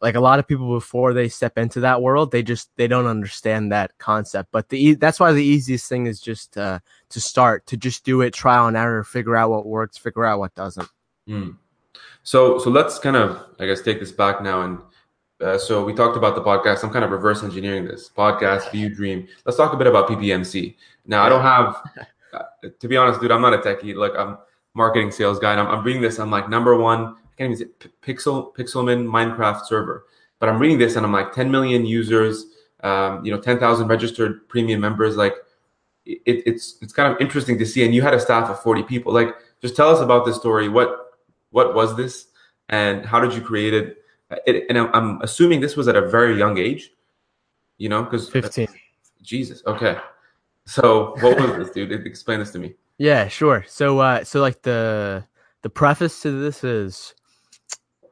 [0.00, 3.06] like a lot of people before they step into that world, they just they don't
[3.06, 4.50] understand that concept.
[4.52, 6.78] But the that's why the easiest thing is just uh,
[7.10, 10.38] to start, to just do it, trial and error, figure out what works, figure out
[10.38, 10.88] what doesn't.
[11.28, 11.56] Mm.
[12.22, 14.62] So, so let's kind of, I guess, take this back now.
[14.62, 14.78] And
[15.40, 16.82] uh, so we talked about the podcast.
[16.84, 19.26] I'm kind of reverse engineering this podcast, VU Dream.
[19.44, 20.74] Let's talk a bit about PPMC.
[21.06, 21.82] Now, I don't have,
[22.34, 23.94] uh, to be honest, dude, I'm not a techie.
[23.94, 24.36] Like, I'm
[24.74, 25.52] marketing sales guy.
[25.52, 26.18] And I'm, I'm reading this.
[26.18, 30.04] I'm like, number one, can't even say Pixel, Pixelmon Minecraft server.
[30.38, 32.46] But I'm reading this and I'm like, 10 million users,
[32.82, 35.16] um, you know, 10,000 registered premium members.
[35.16, 35.34] Like,
[36.04, 37.84] it, it's it's kind of interesting to see.
[37.84, 39.12] And you had a staff of 40 people.
[39.12, 40.68] Like, just tell us about this story.
[40.68, 41.12] What
[41.50, 42.26] what was this
[42.68, 44.04] and how did you create it,
[44.46, 46.92] it and I'm, I'm assuming this was at a very young age
[47.78, 48.68] you know because 15.
[49.22, 49.96] jesus okay
[50.66, 53.64] so what was this dude explain this to me Yeah, sure.
[53.68, 55.24] So uh so like the
[55.62, 57.14] the preface to this is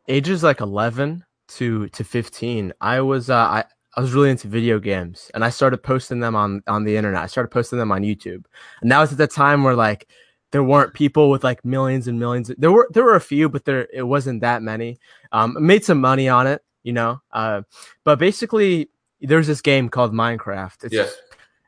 [0.08, 2.72] ages like 11 to to 15.
[2.80, 3.64] I was uh I
[3.96, 7.22] I was really into video games and I started posting them on on the internet.
[7.22, 8.44] I started posting them on YouTube.
[8.82, 10.08] And that was at the time where like
[10.52, 12.50] there weren't people with like millions and millions.
[12.58, 14.98] There were there were a few, but there it wasn't that many.
[15.32, 17.20] Um I made some money on it, you know.
[17.32, 17.62] Uh
[18.04, 18.90] but basically
[19.20, 20.84] there's this game called Minecraft.
[20.84, 21.08] It's yeah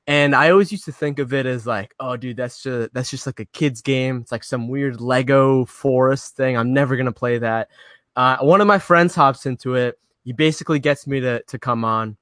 [0.09, 3.11] and I always used to think of it as like, oh, dude, that's just that's
[3.11, 4.23] just like a kid's game.
[4.23, 6.57] It's like some weird Lego forest thing.
[6.57, 7.69] I'm never gonna play that.
[8.19, 9.97] Uh, one of my friends hops into it.
[10.25, 12.17] He basically gets me to to come on.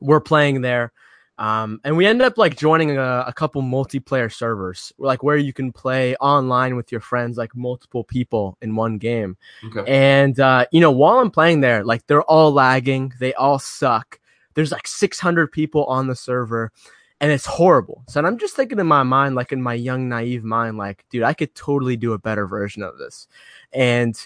[0.00, 0.90] We're playing there,
[1.36, 5.52] um, and we end up like joining a, a couple multiplayer servers, like where you
[5.52, 9.36] can play online with your friends, like multiple people in one game.
[9.66, 13.58] okay And uh, you know, while I'm playing there, like they're all lagging, they all
[13.58, 14.18] suck.
[14.54, 16.72] There's like 600 people on the server,
[17.20, 18.02] and it's horrible.
[18.08, 21.22] So I'm just thinking in my mind, like in my young naive mind, like, dude,
[21.22, 23.28] I could totally do a better version of this.
[23.74, 24.18] And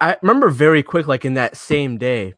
[0.00, 2.34] I remember very quick, like in that same day,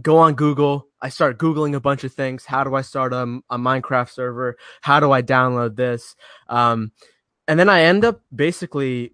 [0.00, 0.88] go on Google.
[1.00, 2.44] I start Googling a bunch of things.
[2.44, 4.56] How do I start a, a Minecraft server?
[4.80, 6.16] How do I download this?
[6.48, 6.92] Um,
[7.48, 9.12] and then I end up basically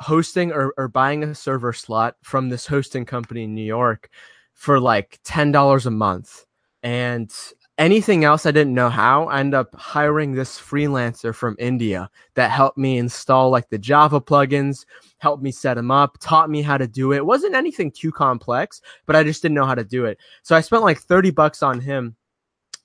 [0.00, 4.10] hosting or, or buying a server slot from this hosting company in New York
[4.54, 6.44] for like $10 a month.
[6.82, 7.32] And
[7.78, 12.50] anything else I didn't know how, I end up hiring this freelancer from India that
[12.50, 14.86] helped me install like the Java plugins,
[15.18, 17.16] helped me set them up, taught me how to do it.
[17.16, 20.18] it wasn't anything too complex, but I just didn't know how to do it.
[20.42, 22.16] So I spent like 30 bucks on him.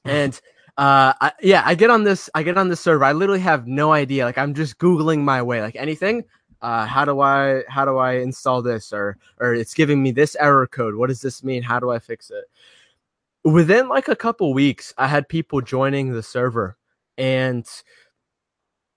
[0.06, 0.40] And
[0.78, 3.04] uh I, yeah, I get on this I get on this server.
[3.04, 4.26] I literally have no idea.
[4.26, 5.62] Like I'm just googling my way.
[5.62, 6.24] Like anything
[6.62, 10.36] uh, how do I how do I install this or or it's giving me this
[10.40, 10.96] error code.
[10.96, 11.64] What does this mean?
[11.64, 12.46] How do I fix it?
[13.44, 16.78] Within like a couple weeks, I had people joining the server,
[17.18, 17.66] and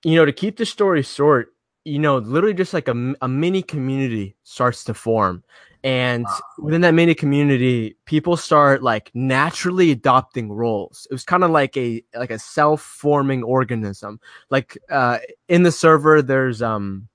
[0.04, 1.48] you know to keep the story short,
[1.84, 5.42] you know literally just like a, a mini community starts to form.
[5.82, 6.26] And
[6.58, 11.06] within that mini community, people start like naturally adopting roles.
[11.10, 14.18] It was kind of like a like a self-forming organism.
[14.48, 17.08] Like uh, in the server, there's um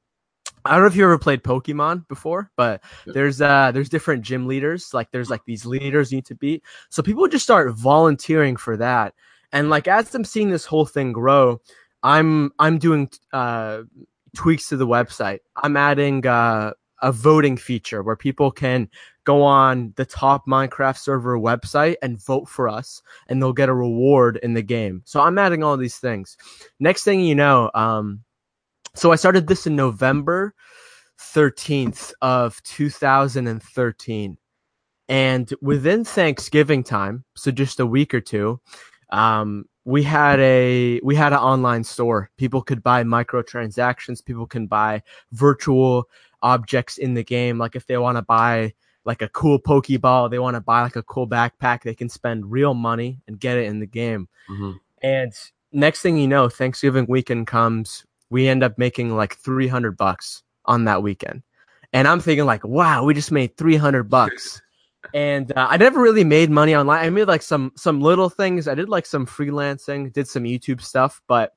[0.70, 4.46] I don't know if you ever played Pokemon before, but there's uh there's different gym
[4.46, 4.94] leaders.
[4.94, 6.64] Like there's like these leaders you need to beat.
[6.90, 9.16] So people just start volunteering for that.
[9.52, 11.60] And like as I'm seeing this whole thing grow,
[12.04, 13.82] I'm I'm doing uh
[14.36, 15.40] tweaks to the website.
[15.56, 18.90] I'm adding uh a voting feature where people can
[19.24, 23.74] go on the top Minecraft server website and vote for us and they'll get a
[23.74, 25.02] reward in the game.
[25.06, 26.38] So I'm adding all these things.
[26.80, 28.24] Next thing you know, um
[28.96, 30.54] so I started this in November
[31.20, 34.38] 13th of 2013.
[35.08, 38.60] And within Thanksgiving time, so just a week or two,
[39.12, 42.30] um, we had a we had an online store.
[42.38, 44.24] People could buy microtransactions.
[44.24, 46.08] People can buy virtual
[46.44, 47.58] objects in the game.
[47.58, 48.74] Like if they want to buy
[49.06, 52.52] like a cool Pokeball, they want to buy like a cool backpack, they can spend
[52.52, 54.28] real money and get it in the game.
[54.50, 54.80] Mhm.
[55.02, 55.34] And
[55.72, 58.06] next thing you know, Thanksgiving weekend comes.
[58.30, 61.44] We end up making like 300 bucks on that weekend.
[61.94, 64.62] And I'm thinking like, wow, we just made 300 bucks.
[65.14, 67.06] And uh, I never really made money online.
[67.06, 68.68] I made like some some little things.
[68.68, 71.54] I did like some freelancing, did some YouTube stuff, but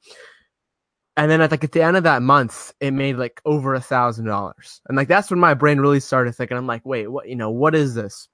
[1.17, 3.81] and then at like at the end of that month, it made like over a
[3.81, 4.81] thousand dollars.
[4.89, 6.57] And like that's when my brain really started thinking.
[6.57, 7.29] I'm like, wait, what?
[7.29, 8.29] You know, what is this?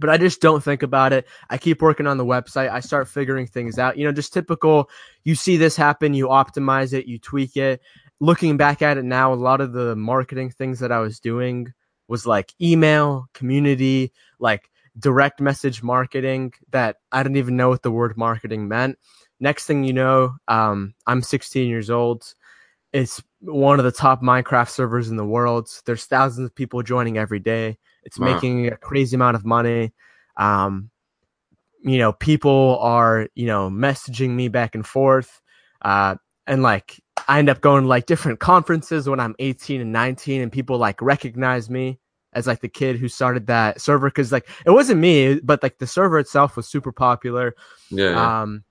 [0.00, 1.26] But I just don't think about it.
[1.50, 2.70] I keep working on the website.
[2.70, 3.96] I start figuring things out.
[3.96, 4.90] You know, just typical.
[5.24, 7.80] You see this happen, you optimize it, you tweak it.
[8.18, 11.72] Looking back at it now, a lot of the marketing things that I was doing
[12.08, 17.90] was like email, community, like direct message marketing that I didn't even know what the
[17.90, 18.98] word marketing meant.
[19.38, 22.34] Next thing you know, um, I'm 16 years old.
[22.92, 25.68] It's one of the top Minecraft servers in the world.
[25.86, 27.78] There's thousands of people joining every day.
[28.04, 28.34] It's Wow.
[28.34, 29.92] making a crazy amount of money.
[30.36, 30.90] Um,
[31.82, 35.40] you know, people are, you know, messaging me back and forth.
[35.82, 39.92] Uh, and like, I end up going to like different conferences when I'm 18 and
[39.92, 41.98] 19, and people like recognize me
[42.32, 44.10] as like the kid who started that server.
[44.10, 47.54] Cause like, it wasn't me, but like the server itself was super popular.
[47.90, 48.42] Yeah, yeah.
[48.42, 48.64] Um,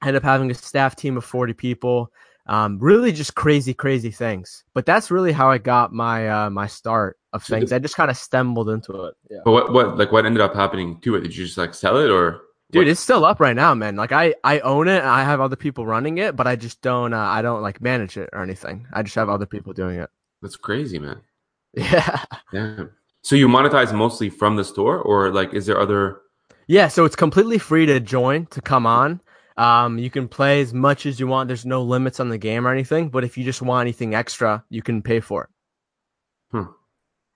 [0.00, 2.12] I ended up having a staff team of 40 people.
[2.46, 4.64] Um, really just crazy, crazy things.
[4.74, 7.72] But that's really how I got my uh, my start of things.
[7.72, 9.14] I just kind of stumbled into it.
[9.30, 9.38] Yeah.
[9.44, 11.20] but what what like what ended up happening to it?
[11.20, 12.40] Did you just like sell it or
[12.70, 13.96] Dude, what- it's still up right now, man.
[13.96, 14.98] Like I, I own it.
[15.00, 17.12] And I have other people running it, but I just don't.
[17.12, 18.86] Uh, I don't like manage it or anything.
[18.92, 20.08] I just have other people doing it.
[20.40, 21.20] that's crazy, man.
[21.74, 22.84] Yeah, Yeah.
[23.22, 26.20] So you monetize mostly from the store, or like is there other?
[26.66, 26.88] yeah.
[26.88, 29.20] So it's completely free to join to come on.
[29.56, 31.46] Um, you can play as much as you want.
[31.48, 33.10] There's no limits on the game or anything.
[33.10, 35.50] But if you just want anything extra, you can pay for it.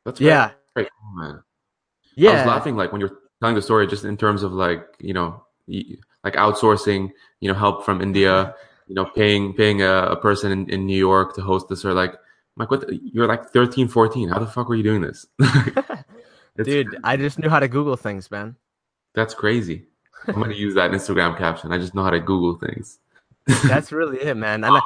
[0.06, 1.42] That's Yeah, Great, cool, man.
[2.14, 2.30] yeah.
[2.30, 5.12] I was laughing like when you're telling the story, just in terms of like you
[5.12, 5.44] know,
[6.24, 8.54] like outsourcing, you know, help from India,
[8.86, 11.92] you know, paying paying a, a person in, in New York to host this, or
[11.92, 12.14] like,
[12.56, 12.80] like what?
[12.86, 14.28] The, you're like 13, 14.
[14.30, 15.26] How the fuck were you doing this?
[16.62, 18.56] Dude, I just knew how to Google things, man.
[19.14, 19.84] that's crazy.
[20.28, 21.72] I'm gonna use that Instagram caption.
[21.72, 22.98] I just know how to Google things.
[23.68, 24.64] That's really it, man.
[24.64, 24.80] And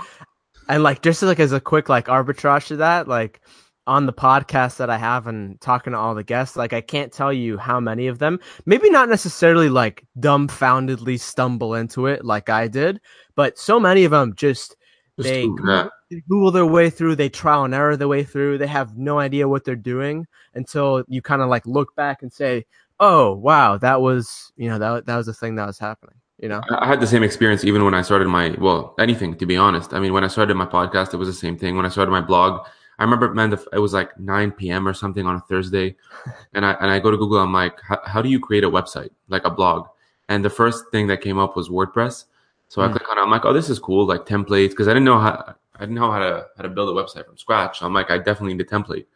[0.69, 3.41] and like just like as a quick like arbitrage to that, like
[3.91, 7.13] on the podcast that I have and talking to all the guests, like I can't
[7.13, 12.49] tell you how many of them, maybe not necessarily like dumbfoundedly stumble into it like
[12.49, 13.01] I did,
[13.35, 14.77] but so many of them just
[15.17, 15.91] Just they Google that.
[16.29, 19.49] Google, their way through, they trial and error their way through, they have no idea
[19.49, 22.65] what they're doing until you kind of like look back and say,
[23.01, 26.49] "Oh, wow, that was, you know, that that was the thing that was happening." You
[26.49, 26.63] know?
[26.71, 29.93] I had the same experience even when I started my well anything to be honest.
[29.93, 31.77] I mean, when I started my podcast, it was the same thing.
[31.77, 32.67] When I started my blog,
[33.01, 34.87] I remember man, it was like 9 p.m.
[34.87, 35.97] or something on a Thursday,
[36.55, 37.39] and I and I go to Google.
[37.39, 39.89] I'm like, how, how do you create a website like a blog?
[40.29, 42.27] And the first thing that came up was WordPress.
[42.69, 42.93] So I Hmm.
[42.93, 43.23] click on it.
[43.23, 45.97] I'm like, oh, this is cool, like templates, because I didn't know how I didn't
[45.97, 47.79] know how to how to build a website from scratch.
[47.81, 49.07] So I'm like, I definitely need a template,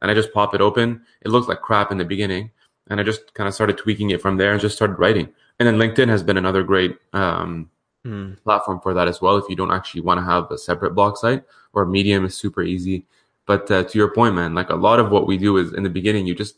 [0.00, 1.02] and I just pop it open.
[1.22, 2.52] It looked like crap in the beginning,
[2.88, 5.28] and I just kind of started tweaking it from there and just started writing.
[5.58, 7.70] And then LinkedIn has been another great um,
[8.04, 8.32] Hmm.
[8.44, 9.36] platform for that as well.
[9.36, 12.62] If you don't actually want to have a separate blog site, or Medium is super
[12.62, 13.06] easy.
[13.46, 15.82] But uh, to your point, man, like a lot of what we do is in
[15.82, 16.56] the beginning, you just,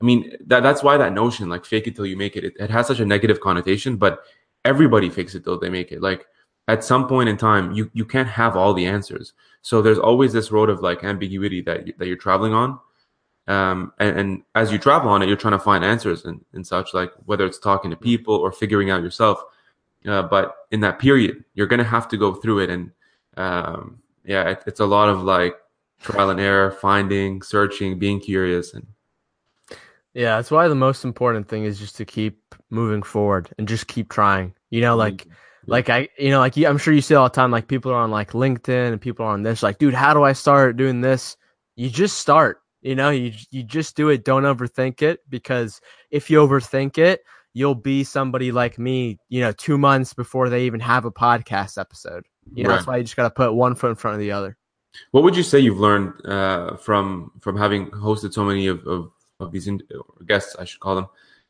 [0.00, 2.54] I mean, that that's why that notion, like fake it till you make it, it,
[2.58, 3.96] it has such a negative connotation.
[3.96, 4.22] But
[4.64, 6.02] everybody fakes it till they make it.
[6.02, 6.26] Like
[6.68, 9.32] at some point in time, you you can't have all the answers.
[9.62, 12.78] So there's always this road of like ambiguity that you, that you're traveling on.
[13.46, 16.64] Um, and, and as you travel on it, you're trying to find answers and, and
[16.64, 19.42] such, like whether it's talking to people or figuring out yourself.
[20.06, 22.70] Uh, but in that period, you're going to have to go through it.
[22.70, 22.92] And
[23.36, 25.56] um, yeah, it, it's a lot of like
[26.00, 28.74] trial and error, finding, searching, being curious.
[28.74, 28.86] And
[30.14, 33.86] Yeah, that's why the most important thing is just to keep moving forward and just
[33.86, 34.54] keep trying.
[34.70, 35.70] You know, like mm-hmm.
[35.70, 38.00] like I you know, like I'm sure you see all the time like people are
[38.00, 41.00] on like LinkedIn and people are on this like, dude, how do I start doing
[41.00, 41.36] this?
[41.76, 42.58] You just start.
[42.82, 44.24] You know, you you just do it.
[44.24, 47.20] Don't overthink it because if you overthink it,
[47.52, 51.78] you'll be somebody like me, you know, 2 months before they even have a podcast
[51.78, 52.24] episode.
[52.54, 54.32] You know, that's why you just got to put one foot in front of the
[54.32, 54.56] other.
[55.10, 59.10] What would you say you've learned uh, from from having hosted so many of, of,
[59.38, 59.80] of these in,
[60.26, 61.08] guests, I should call them,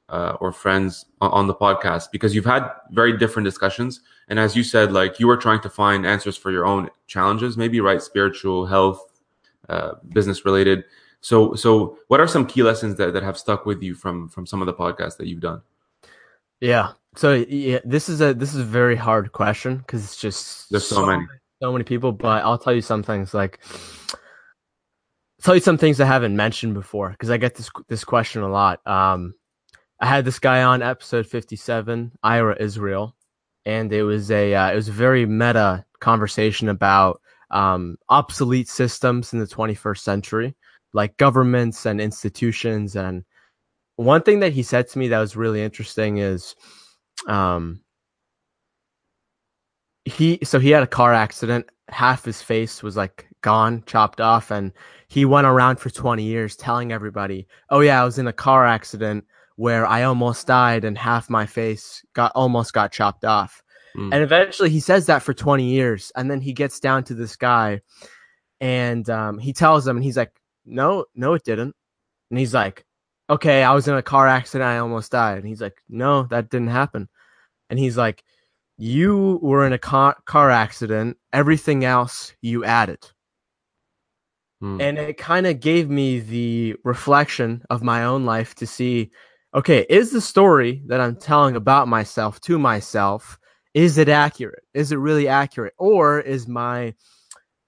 [0.08, 2.10] uh, or friends on, on the podcast?
[2.10, 5.70] Because you've had very different discussions, and as you said, like you were trying to
[5.70, 9.20] find answers for your own challenges, maybe right, spiritual, health,
[9.68, 10.84] uh, business related.
[11.20, 14.46] So, so what are some key lessons that, that have stuck with you from from
[14.46, 15.62] some of the podcasts that you've done?
[16.60, 16.92] Yeah.
[17.16, 20.86] So yeah, this is a this is a very hard question because it's just There's
[20.86, 21.26] so many.
[21.62, 22.12] So many people.
[22.12, 23.60] But I'll tell you some things like
[25.42, 28.48] tell you some things I haven't mentioned before because I get this this question a
[28.48, 28.86] lot.
[28.86, 29.34] Um,
[30.00, 33.16] I had this guy on episode fifty seven, Ira Israel,
[33.64, 39.32] and it was a uh, it was a very meta conversation about um, obsolete systems
[39.32, 40.54] in the twenty first century,
[40.92, 43.24] like governments and institutions and
[44.00, 46.56] one thing that he said to me that was really interesting is
[47.28, 47.82] um
[50.10, 54.50] he so he had a car accident half his face was like gone chopped off
[54.50, 54.72] and
[55.08, 58.66] he went around for 20 years telling everybody oh yeah i was in a car
[58.66, 59.24] accident
[59.56, 63.62] where i almost died and half my face got almost got chopped off
[63.96, 64.14] Mm.
[64.14, 67.34] and eventually he says that for 20 years and then he gets down to this
[67.34, 67.80] guy
[68.60, 70.32] and um, he tells him and he's like
[70.64, 71.74] no no it didn't
[72.30, 72.84] And he's like,
[73.28, 74.68] okay, I was in a car accident.
[74.68, 75.38] I almost died.
[75.38, 77.08] And he's like, no, that didn't happen.
[77.68, 78.22] And he's like,
[78.80, 81.16] you were in a car, car accident.
[81.32, 83.06] Everything else you added.
[84.60, 84.80] Hmm.
[84.80, 89.10] And it kind of gave me the reflection of my own life to see,
[89.54, 93.38] okay, is the story that I'm telling about myself to myself,
[93.74, 94.64] is it accurate?
[94.74, 95.74] Is it really accurate?
[95.78, 96.94] Or is my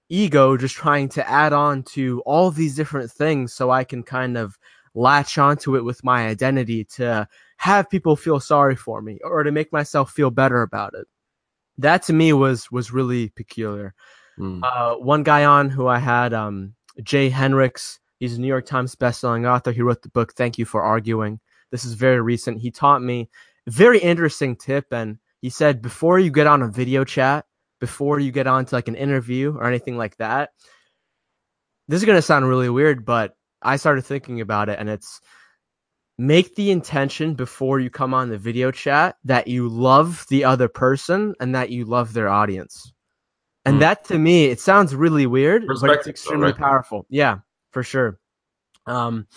[0.09, 4.37] ego just trying to add on to all these different things so I can kind
[4.37, 4.57] of
[4.95, 7.27] latch onto it with my identity to
[7.63, 11.07] have people feel sorry for me or to make myself feel better about it.
[11.77, 13.93] That to me was was really peculiar.
[14.35, 14.61] Hmm.
[14.61, 17.99] Uh, one guy on who I had, um, Jay Heinrichs.
[18.19, 19.71] He's a New York Times bestselling author.
[19.71, 21.39] He wrote the book "Thank You for Arguing."
[21.71, 22.59] This is very recent.
[22.59, 23.29] He taught me
[23.65, 27.45] a very interesting tip, and he said before you get on a video chat,
[27.79, 30.49] before you get on to like an interview or anything like that,
[31.87, 35.21] this is gonna sound really weird, but I started thinking about it, and it's
[36.17, 40.67] make the intention before you come on the video chat that you love the other
[40.67, 42.93] person and that you love their audience.
[43.65, 43.79] And Hmm.
[43.81, 46.57] that to me, it sounds really weird, but it's extremely right?
[46.57, 47.05] powerful.
[47.09, 47.39] Yeah,
[47.71, 48.19] for sure.
[48.85, 49.27] Um,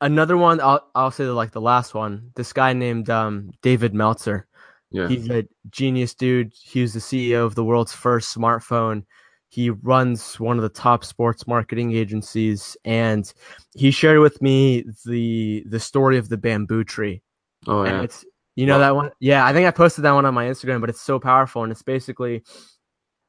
[0.00, 2.32] another one, I'll I'll say like the last one.
[2.36, 4.46] This guy named um David Meltzer.
[4.90, 5.08] Yeah.
[5.08, 6.52] He's a genius dude.
[6.54, 9.04] He was the CEO of the world's first smartphone.
[9.48, 13.32] He runs one of the top sports marketing agencies, and
[13.74, 17.22] he shared with me the the story of the bamboo tree.
[17.66, 18.02] oh And yeah.
[18.02, 18.24] it's
[18.56, 18.80] you know Wow.
[18.80, 19.10] that one.
[19.20, 21.70] Yeah, I think I posted that one on my Instagram, but it's so powerful, and
[21.72, 22.42] it's basically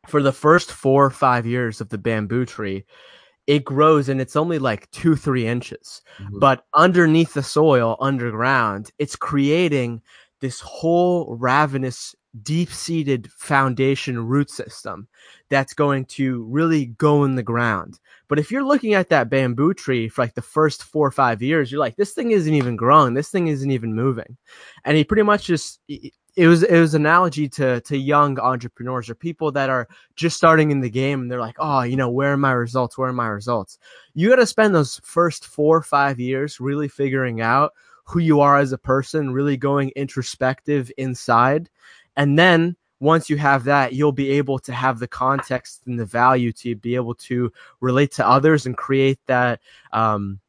[0.08, 2.86] for the first four or five years of the bamboo tree,
[3.46, 6.40] it grows and it's only like two three inches, Mhm.
[6.40, 10.02] but underneath the soil, underground, it's creating
[10.42, 15.08] this whole ravenous, deep seated foundation root system
[15.50, 18.00] that's going to really go in the ground.
[18.28, 21.42] But if you're looking at that bamboo tree for like the first four or five
[21.42, 24.38] years, you're like, this thing isn't even growing, this thing isn't even moving.
[24.84, 25.80] And he pretty much just
[26.38, 30.70] it was it was analogy to to young entrepreneurs or people that are just starting
[30.70, 32.98] in the game and they're like, oh, you know, where are my results?
[32.98, 33.80] Where are my results?
[34.14, 37.74] You got to spend those first four or five years really figuring out
[38.06, 41.70] who you are as a person, really going introspective inside.
[42.18, 46.06] And then once you have that, you'll be able to have the context and the
[46.06, 49.62] value to be able to relate to others and create that
[49.94, 50.40] um,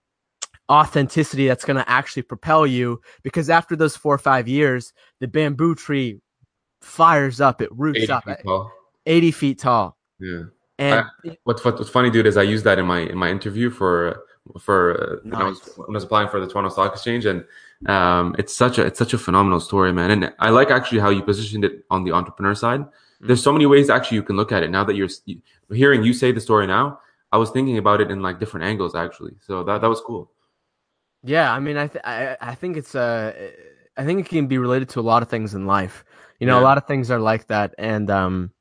[0.70, 3.00] authenticity that's going to actually propel you.
[3.22, 6.20] Because after those four or five years, the bamboo tree
[6.80, 8.72] fires up, it roots 80 up feet at tall.
[9.06, 9.96] 80 feet tall.
[10.18, 10.42] Yeah.
[10.78, 11.04] And
[11.44, 14.22] What's what, what's funny, dude, is I used that in my in my interview for
[14.60, 17.44] for uh, when, I was, when I was applying for the Toronto Stock Exchange, and
[17.86, 20.10] um, it's such a it's such a phenomenal story, man.
[20.10, 22.84] And I like actually how you positioned it on the entrepreneur side.
[23.20, 24.70] There's so many ways actually you can look at it.
[24.70, 25.08] Now that you're
[25.72, 27.00] hearing you say the story now,
[27.32, 29.34] I was thinking about it in like different angles actually.
[29.46, 30.30] So that that was cool.
[31.22, 33.32] Yeah, I mean, I th- I I think it's uh,
[33.96, 36.04] I think it can be related to a lot of things in life.
[36.38, 38.52] You know, a lot of things are like that, and um,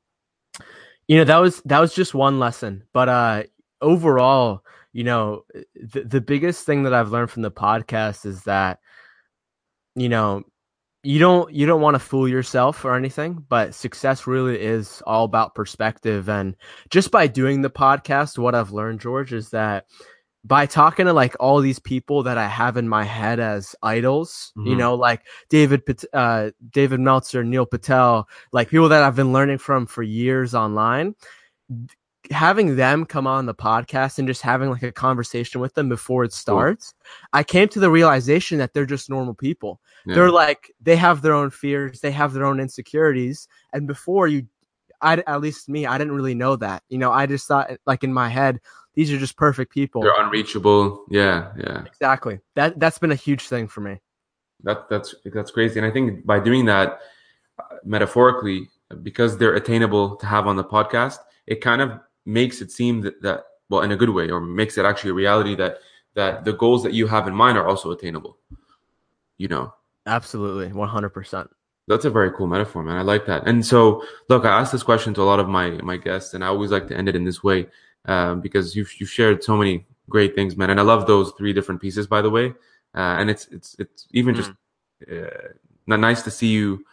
[1.08, 2.84] you know, that was that was just one lesson.
[2.92, 3.44] But uh,
[3.82, 4.64] overall,
[4.94, 5.46] you know,
[5.76, 8.80] the the biggest thing that I've learned from the podcast is that,
[9.98, 10.44] you know,
[11.04, 15.26] you don't you don't want to fool yourself or anything, but success really is all
[15.26, 16.30] about perspective.
[16.30, 16.56] And
[16.90, 19.86] just by doing the podcast, what I've learned, George, is that
[20.44, 24.54] by talking to like all these people that I have in my head as idols,
[24.64, 24.78] you Mhm.
[24.78, 25.84] know, like David,
[26.14, 31.16] uh, David Meltzer, Neil Patel, like people that I've been learning from for years online,
[32.32, 36.24] having them come on the podcast and just having like a conversation with them before
[36.24, 36.94] it starts,
[37.34, 39.82] I came to the realization that they're just normal people.
[40.06, 40.16] Yeah.
[40.16, 43.48] They're like, they have their own fears, they have their own insecurities.
[43.74, 44.48] And before you,
[45.02, 46.84] I, at least me, I didn't really know that.
[46.90, 48.60] You know, I just thought like in my head,
[48.96, 50.02] these are just perfect people.
[50.02, 51.06] They're unreachable.
[51.10, 51.84] Yeah, yeah.
[51.86, 52.40] Exactly.
[52.56, 54.00] That that's been a huge thing for me.
[54.64, 55.80] That that's that's crazy.
[55.80, 57.00] And I think by doing that
[57.60, 58.70] uh, metaphorically,
[59.04, 63.22] because they're attainable to have on the podcast, it kind of makes it seem that,
[63.22, 65.80] that well, in a good way, or makes it actually a reality that
[66.14, 68.38] that the goals that you have in mind are also attainable.
[69.38, 69.74] You know,
[70.06, 71.50] Absolutely, one hundred percent.
[71.88, 72.98] that's a very cool metaphor, man.
[72.98, 73.48] I like that.
[73.48, 76.44] And so, look, I asked this question to a lot of my my guests, and
[76.44, 77.68] I always like to end it in this way
[78.06, 80.70] um, because you've you've shared so many great things, man.
[80.70, 82.54] And I love those three different pieces, by the way.
[82.96, 84.52] Uh, and it's it's it's even just
[85.12, 85.48] uh,
[85.88, 86.84] nice to see you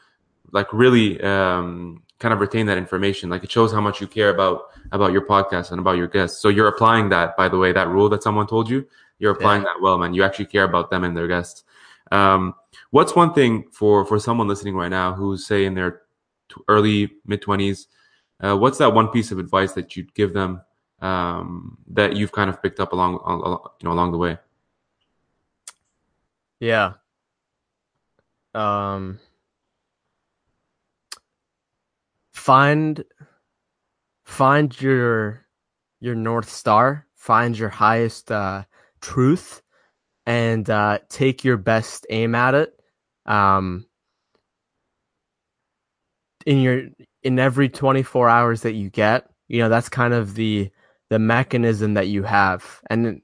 [0.52, 3.30] like really um, kind of retain that information.
[3.30, 6.40] Like it shows how much you care about about your podcast and about your guests.
[6.40, 8.86] So you're applying that, by the way, that rule that someone told you.
[9.18, 10.14] You're applying that well, man.
[10.14, 11.64] You actually care about them and their guests.
[12.12, 12.54] Um,
[12.90, 16.02] what's one thing for for someone listening right now who's say in their
[16.48, 17.88] t- early mid twenties?
[18.40, 20.60] Uh, what's that one piece of advice that you'd give them
[21.00, 24.38] um, that you've kind of picked up along, along you know along the way?
[26.60, 26.94] Yeah.
[28.54, 29.18] Um
[32.44, 33.02] find
[34.26, 35.46] find your
[36.00, 38.62] your north star, find your highest uh
[39.00, 39.62] truth
[40.26, 42.78] and uh take your best aim at it.
[43.24, 43.86] Um
[46.44, 46.82] in your
[47.22, 50.70] in every 24 hours that you get, you know, that's kind of the
[51.08, 52.82] the mechanism that you have.
[52.90, 53.22] And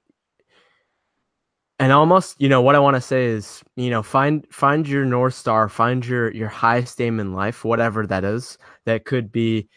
[1.81, 5.05] and almost you know what i want to say is you know find find your
[5.05, 8.59] north star find your your highest aim in life whatever that is
[8.91, 9.69] that could be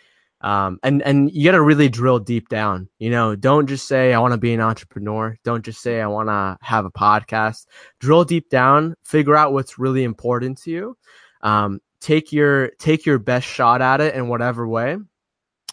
[0.41, 3.35] um and and you got to really drill deep down you know?
[3.35, 5.37] Don't just say i want to be an entrepreneur.
[5.43, 7.67] Don't just say i want to have a podcast.
[7.99, 10.97] Drill deep down figure out what's really important to you
[11.41, 14.97] um take your take your best shot at it in whatever way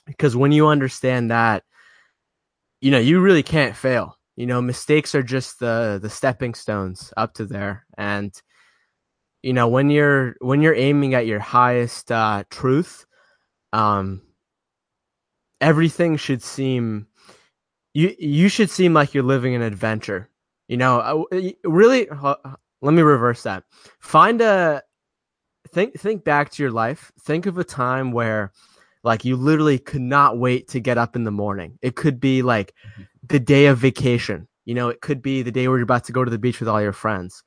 [0.06, 1.64] because when you understand that
[2.80, 4.62] you know you really can't fail you know?
[4.62, 8.32] Mistakes are just the the stepping stones up to there and
[9.42, 13.04] you know when you're when you're aiming at your highest uh truth
[13.72, 14.22] um
[15.60, 17.06] everything should seem
[17.94, 20.30] you you should seem like you're living an adventure
[20.70, 21.26] you know?
[21.64, 22.08] Really
[22.80, 23.64] let me reverse that.
[23.98, 24.82] Find a
[25.72, 27.10] think think back to your life.
[27.20, 28.52] Think of a time where
[29.02, 31.76] like you literally could not wait to get up in the morning.
[31.82, 33.02] It could be like mm-hmm.
[33.26, 34.46] the day of vacation.
[34.64, 36.60] You know, it could be the day where you're about to go to the beach
[36.60, 37.42] with all your friends.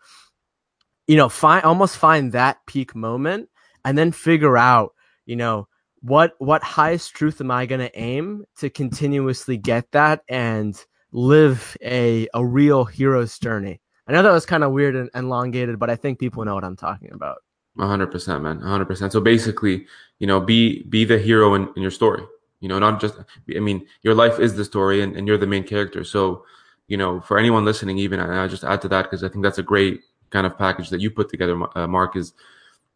[1.07, 3.47] You know, find almost find that peak moment
[3.86, 4.91] and then figure out,
[5.26, 5.69] you know,
[6.04, 10.80] what what highest truth am I going to aim to continuously get that and
[11.12, 13.82] live a a real hero's journey.
[14.08, 16.66] I know that was kind of weird and elongated, but I think people know what
[16.66, 17.38] I'm talking about.
[17.80, 18.60] hundred percent, man.
[18.60, 19.14] hundred percent.
[19.14, 19.88] So basically,
[20.20, 22.24] you know, be be the hero in, in your story
[22.64, 23.16] you know not just
[23.56, 26.45] i mean your life is the story and, and you're the main character so
[26.88, 29.43] you know for anyone listening even and i just add to that because i think
[29.43, 29.99] that's a great
[30.30, 32.34] kind of package that you put together uh, mark is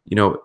[0.06, 0.40] you know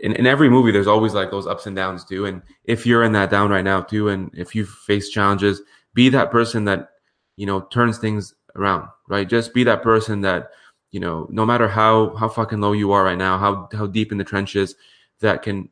[0.00, 3.04] in, in every movie there's always like those ups and downs too and if you're
[3.04, 5.62] in that down right now too and if you face challenges
[5.94, 6.90] be that person that
[7.36, 10.50] you know turns things around right just be that person that
[10.90, 14.12] you know no matter how how fucking low you are right now how how deep
[14.12, 14.74] in the trenches
[15.20, 15.68] that can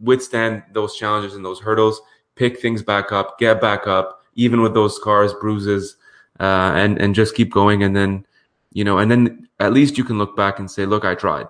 [0.00, 2.00] withstand those challenges and those hurdles,
[2.34, 5.96] pick things back up, get back up, even with those scars, bruises,
[6.40, 7.82] uh, and and just keep going.
[7.82, 8.26] And then,
[8.72, 11.46] you know, and then at least you can look back and say, look, I tried.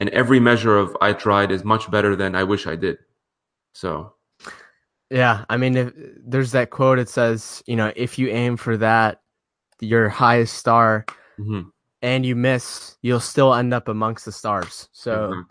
[0.00, 2.98] And every measure of I tried is much better than I wish I did.
[3.72, 4.14] So.
[5.10, 5.92] Yeah, I mean, if,
[6.24, 6.98] there's that quote.
[6.98, 9.20] It says, you know, if you aim for that,
[9.80, 11.04] your highest star,
[11.38, 11.68] mm-hmm.
[12.02, 14.88] and you miss, you'll still end up amongst the stars.
[14.92, 15.44] So,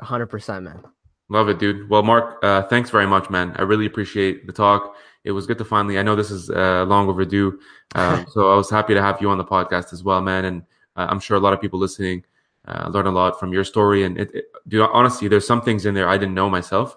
[0.00, 0.82] hundred percent, man.
[1.28, 1.90] Love it, dude.
[1.90, 3.54] Well, Mark, uh, thanks very much, man.
[3.56, 4.94] I really appreciate the talk.
[5.24, 5.98] It was good to finally.
[5.98, 7.58] I know this is uh, long overdue,
[7.96, 10.44] um, so I was happy to have you on the podcast as well, man.
[10.44, 10.62] And
[10.94, 12.24] uh, I'm sure a lot of people listening
[12.66, 14.04] uh, learned a lot from your story.
[14.04, 16.96] And it, it, dude, honestly, there's some things in there I didn't know myself.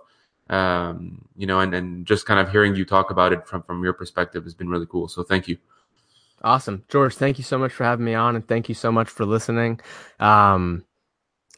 [0.50, 3.84] Um, you know, and and just kind of hearing you talk about it from from
[3.84, 5.08] your perspective has been really cool.
[5.08, 5.58] So thank you.
[6.44, 7.14] Awesome, George.
[7.16, 9.80] Thank you so much for having me on, and thank you so much for listening.
[10.20, 10.86] Um,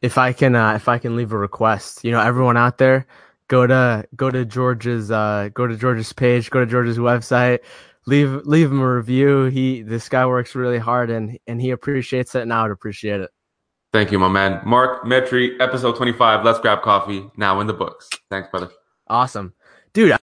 [0.02, 3.06] if I can uh, if I can leave a request, you know, everyone out there,
[3.48, 7.60] go to go to George's uh, go to George's page, go to George's website,
[8.08, 9.46] leave leave him a review.
[9.46, 13.22] He this guy works really hard and and he appreciates it, and I would appreciate
[13.22, 13.30] it.
[13.94, 14.62] Thank you, my man.
[14.66, 16.46] Mark Metry, episode twenty five.
[16.46, 18.10] Let's grab coffee now in the books.
[18.30, 18.70] Thanks, brother.
[19.08, 19.54] Awesome,
[19.94, 20.16] dude.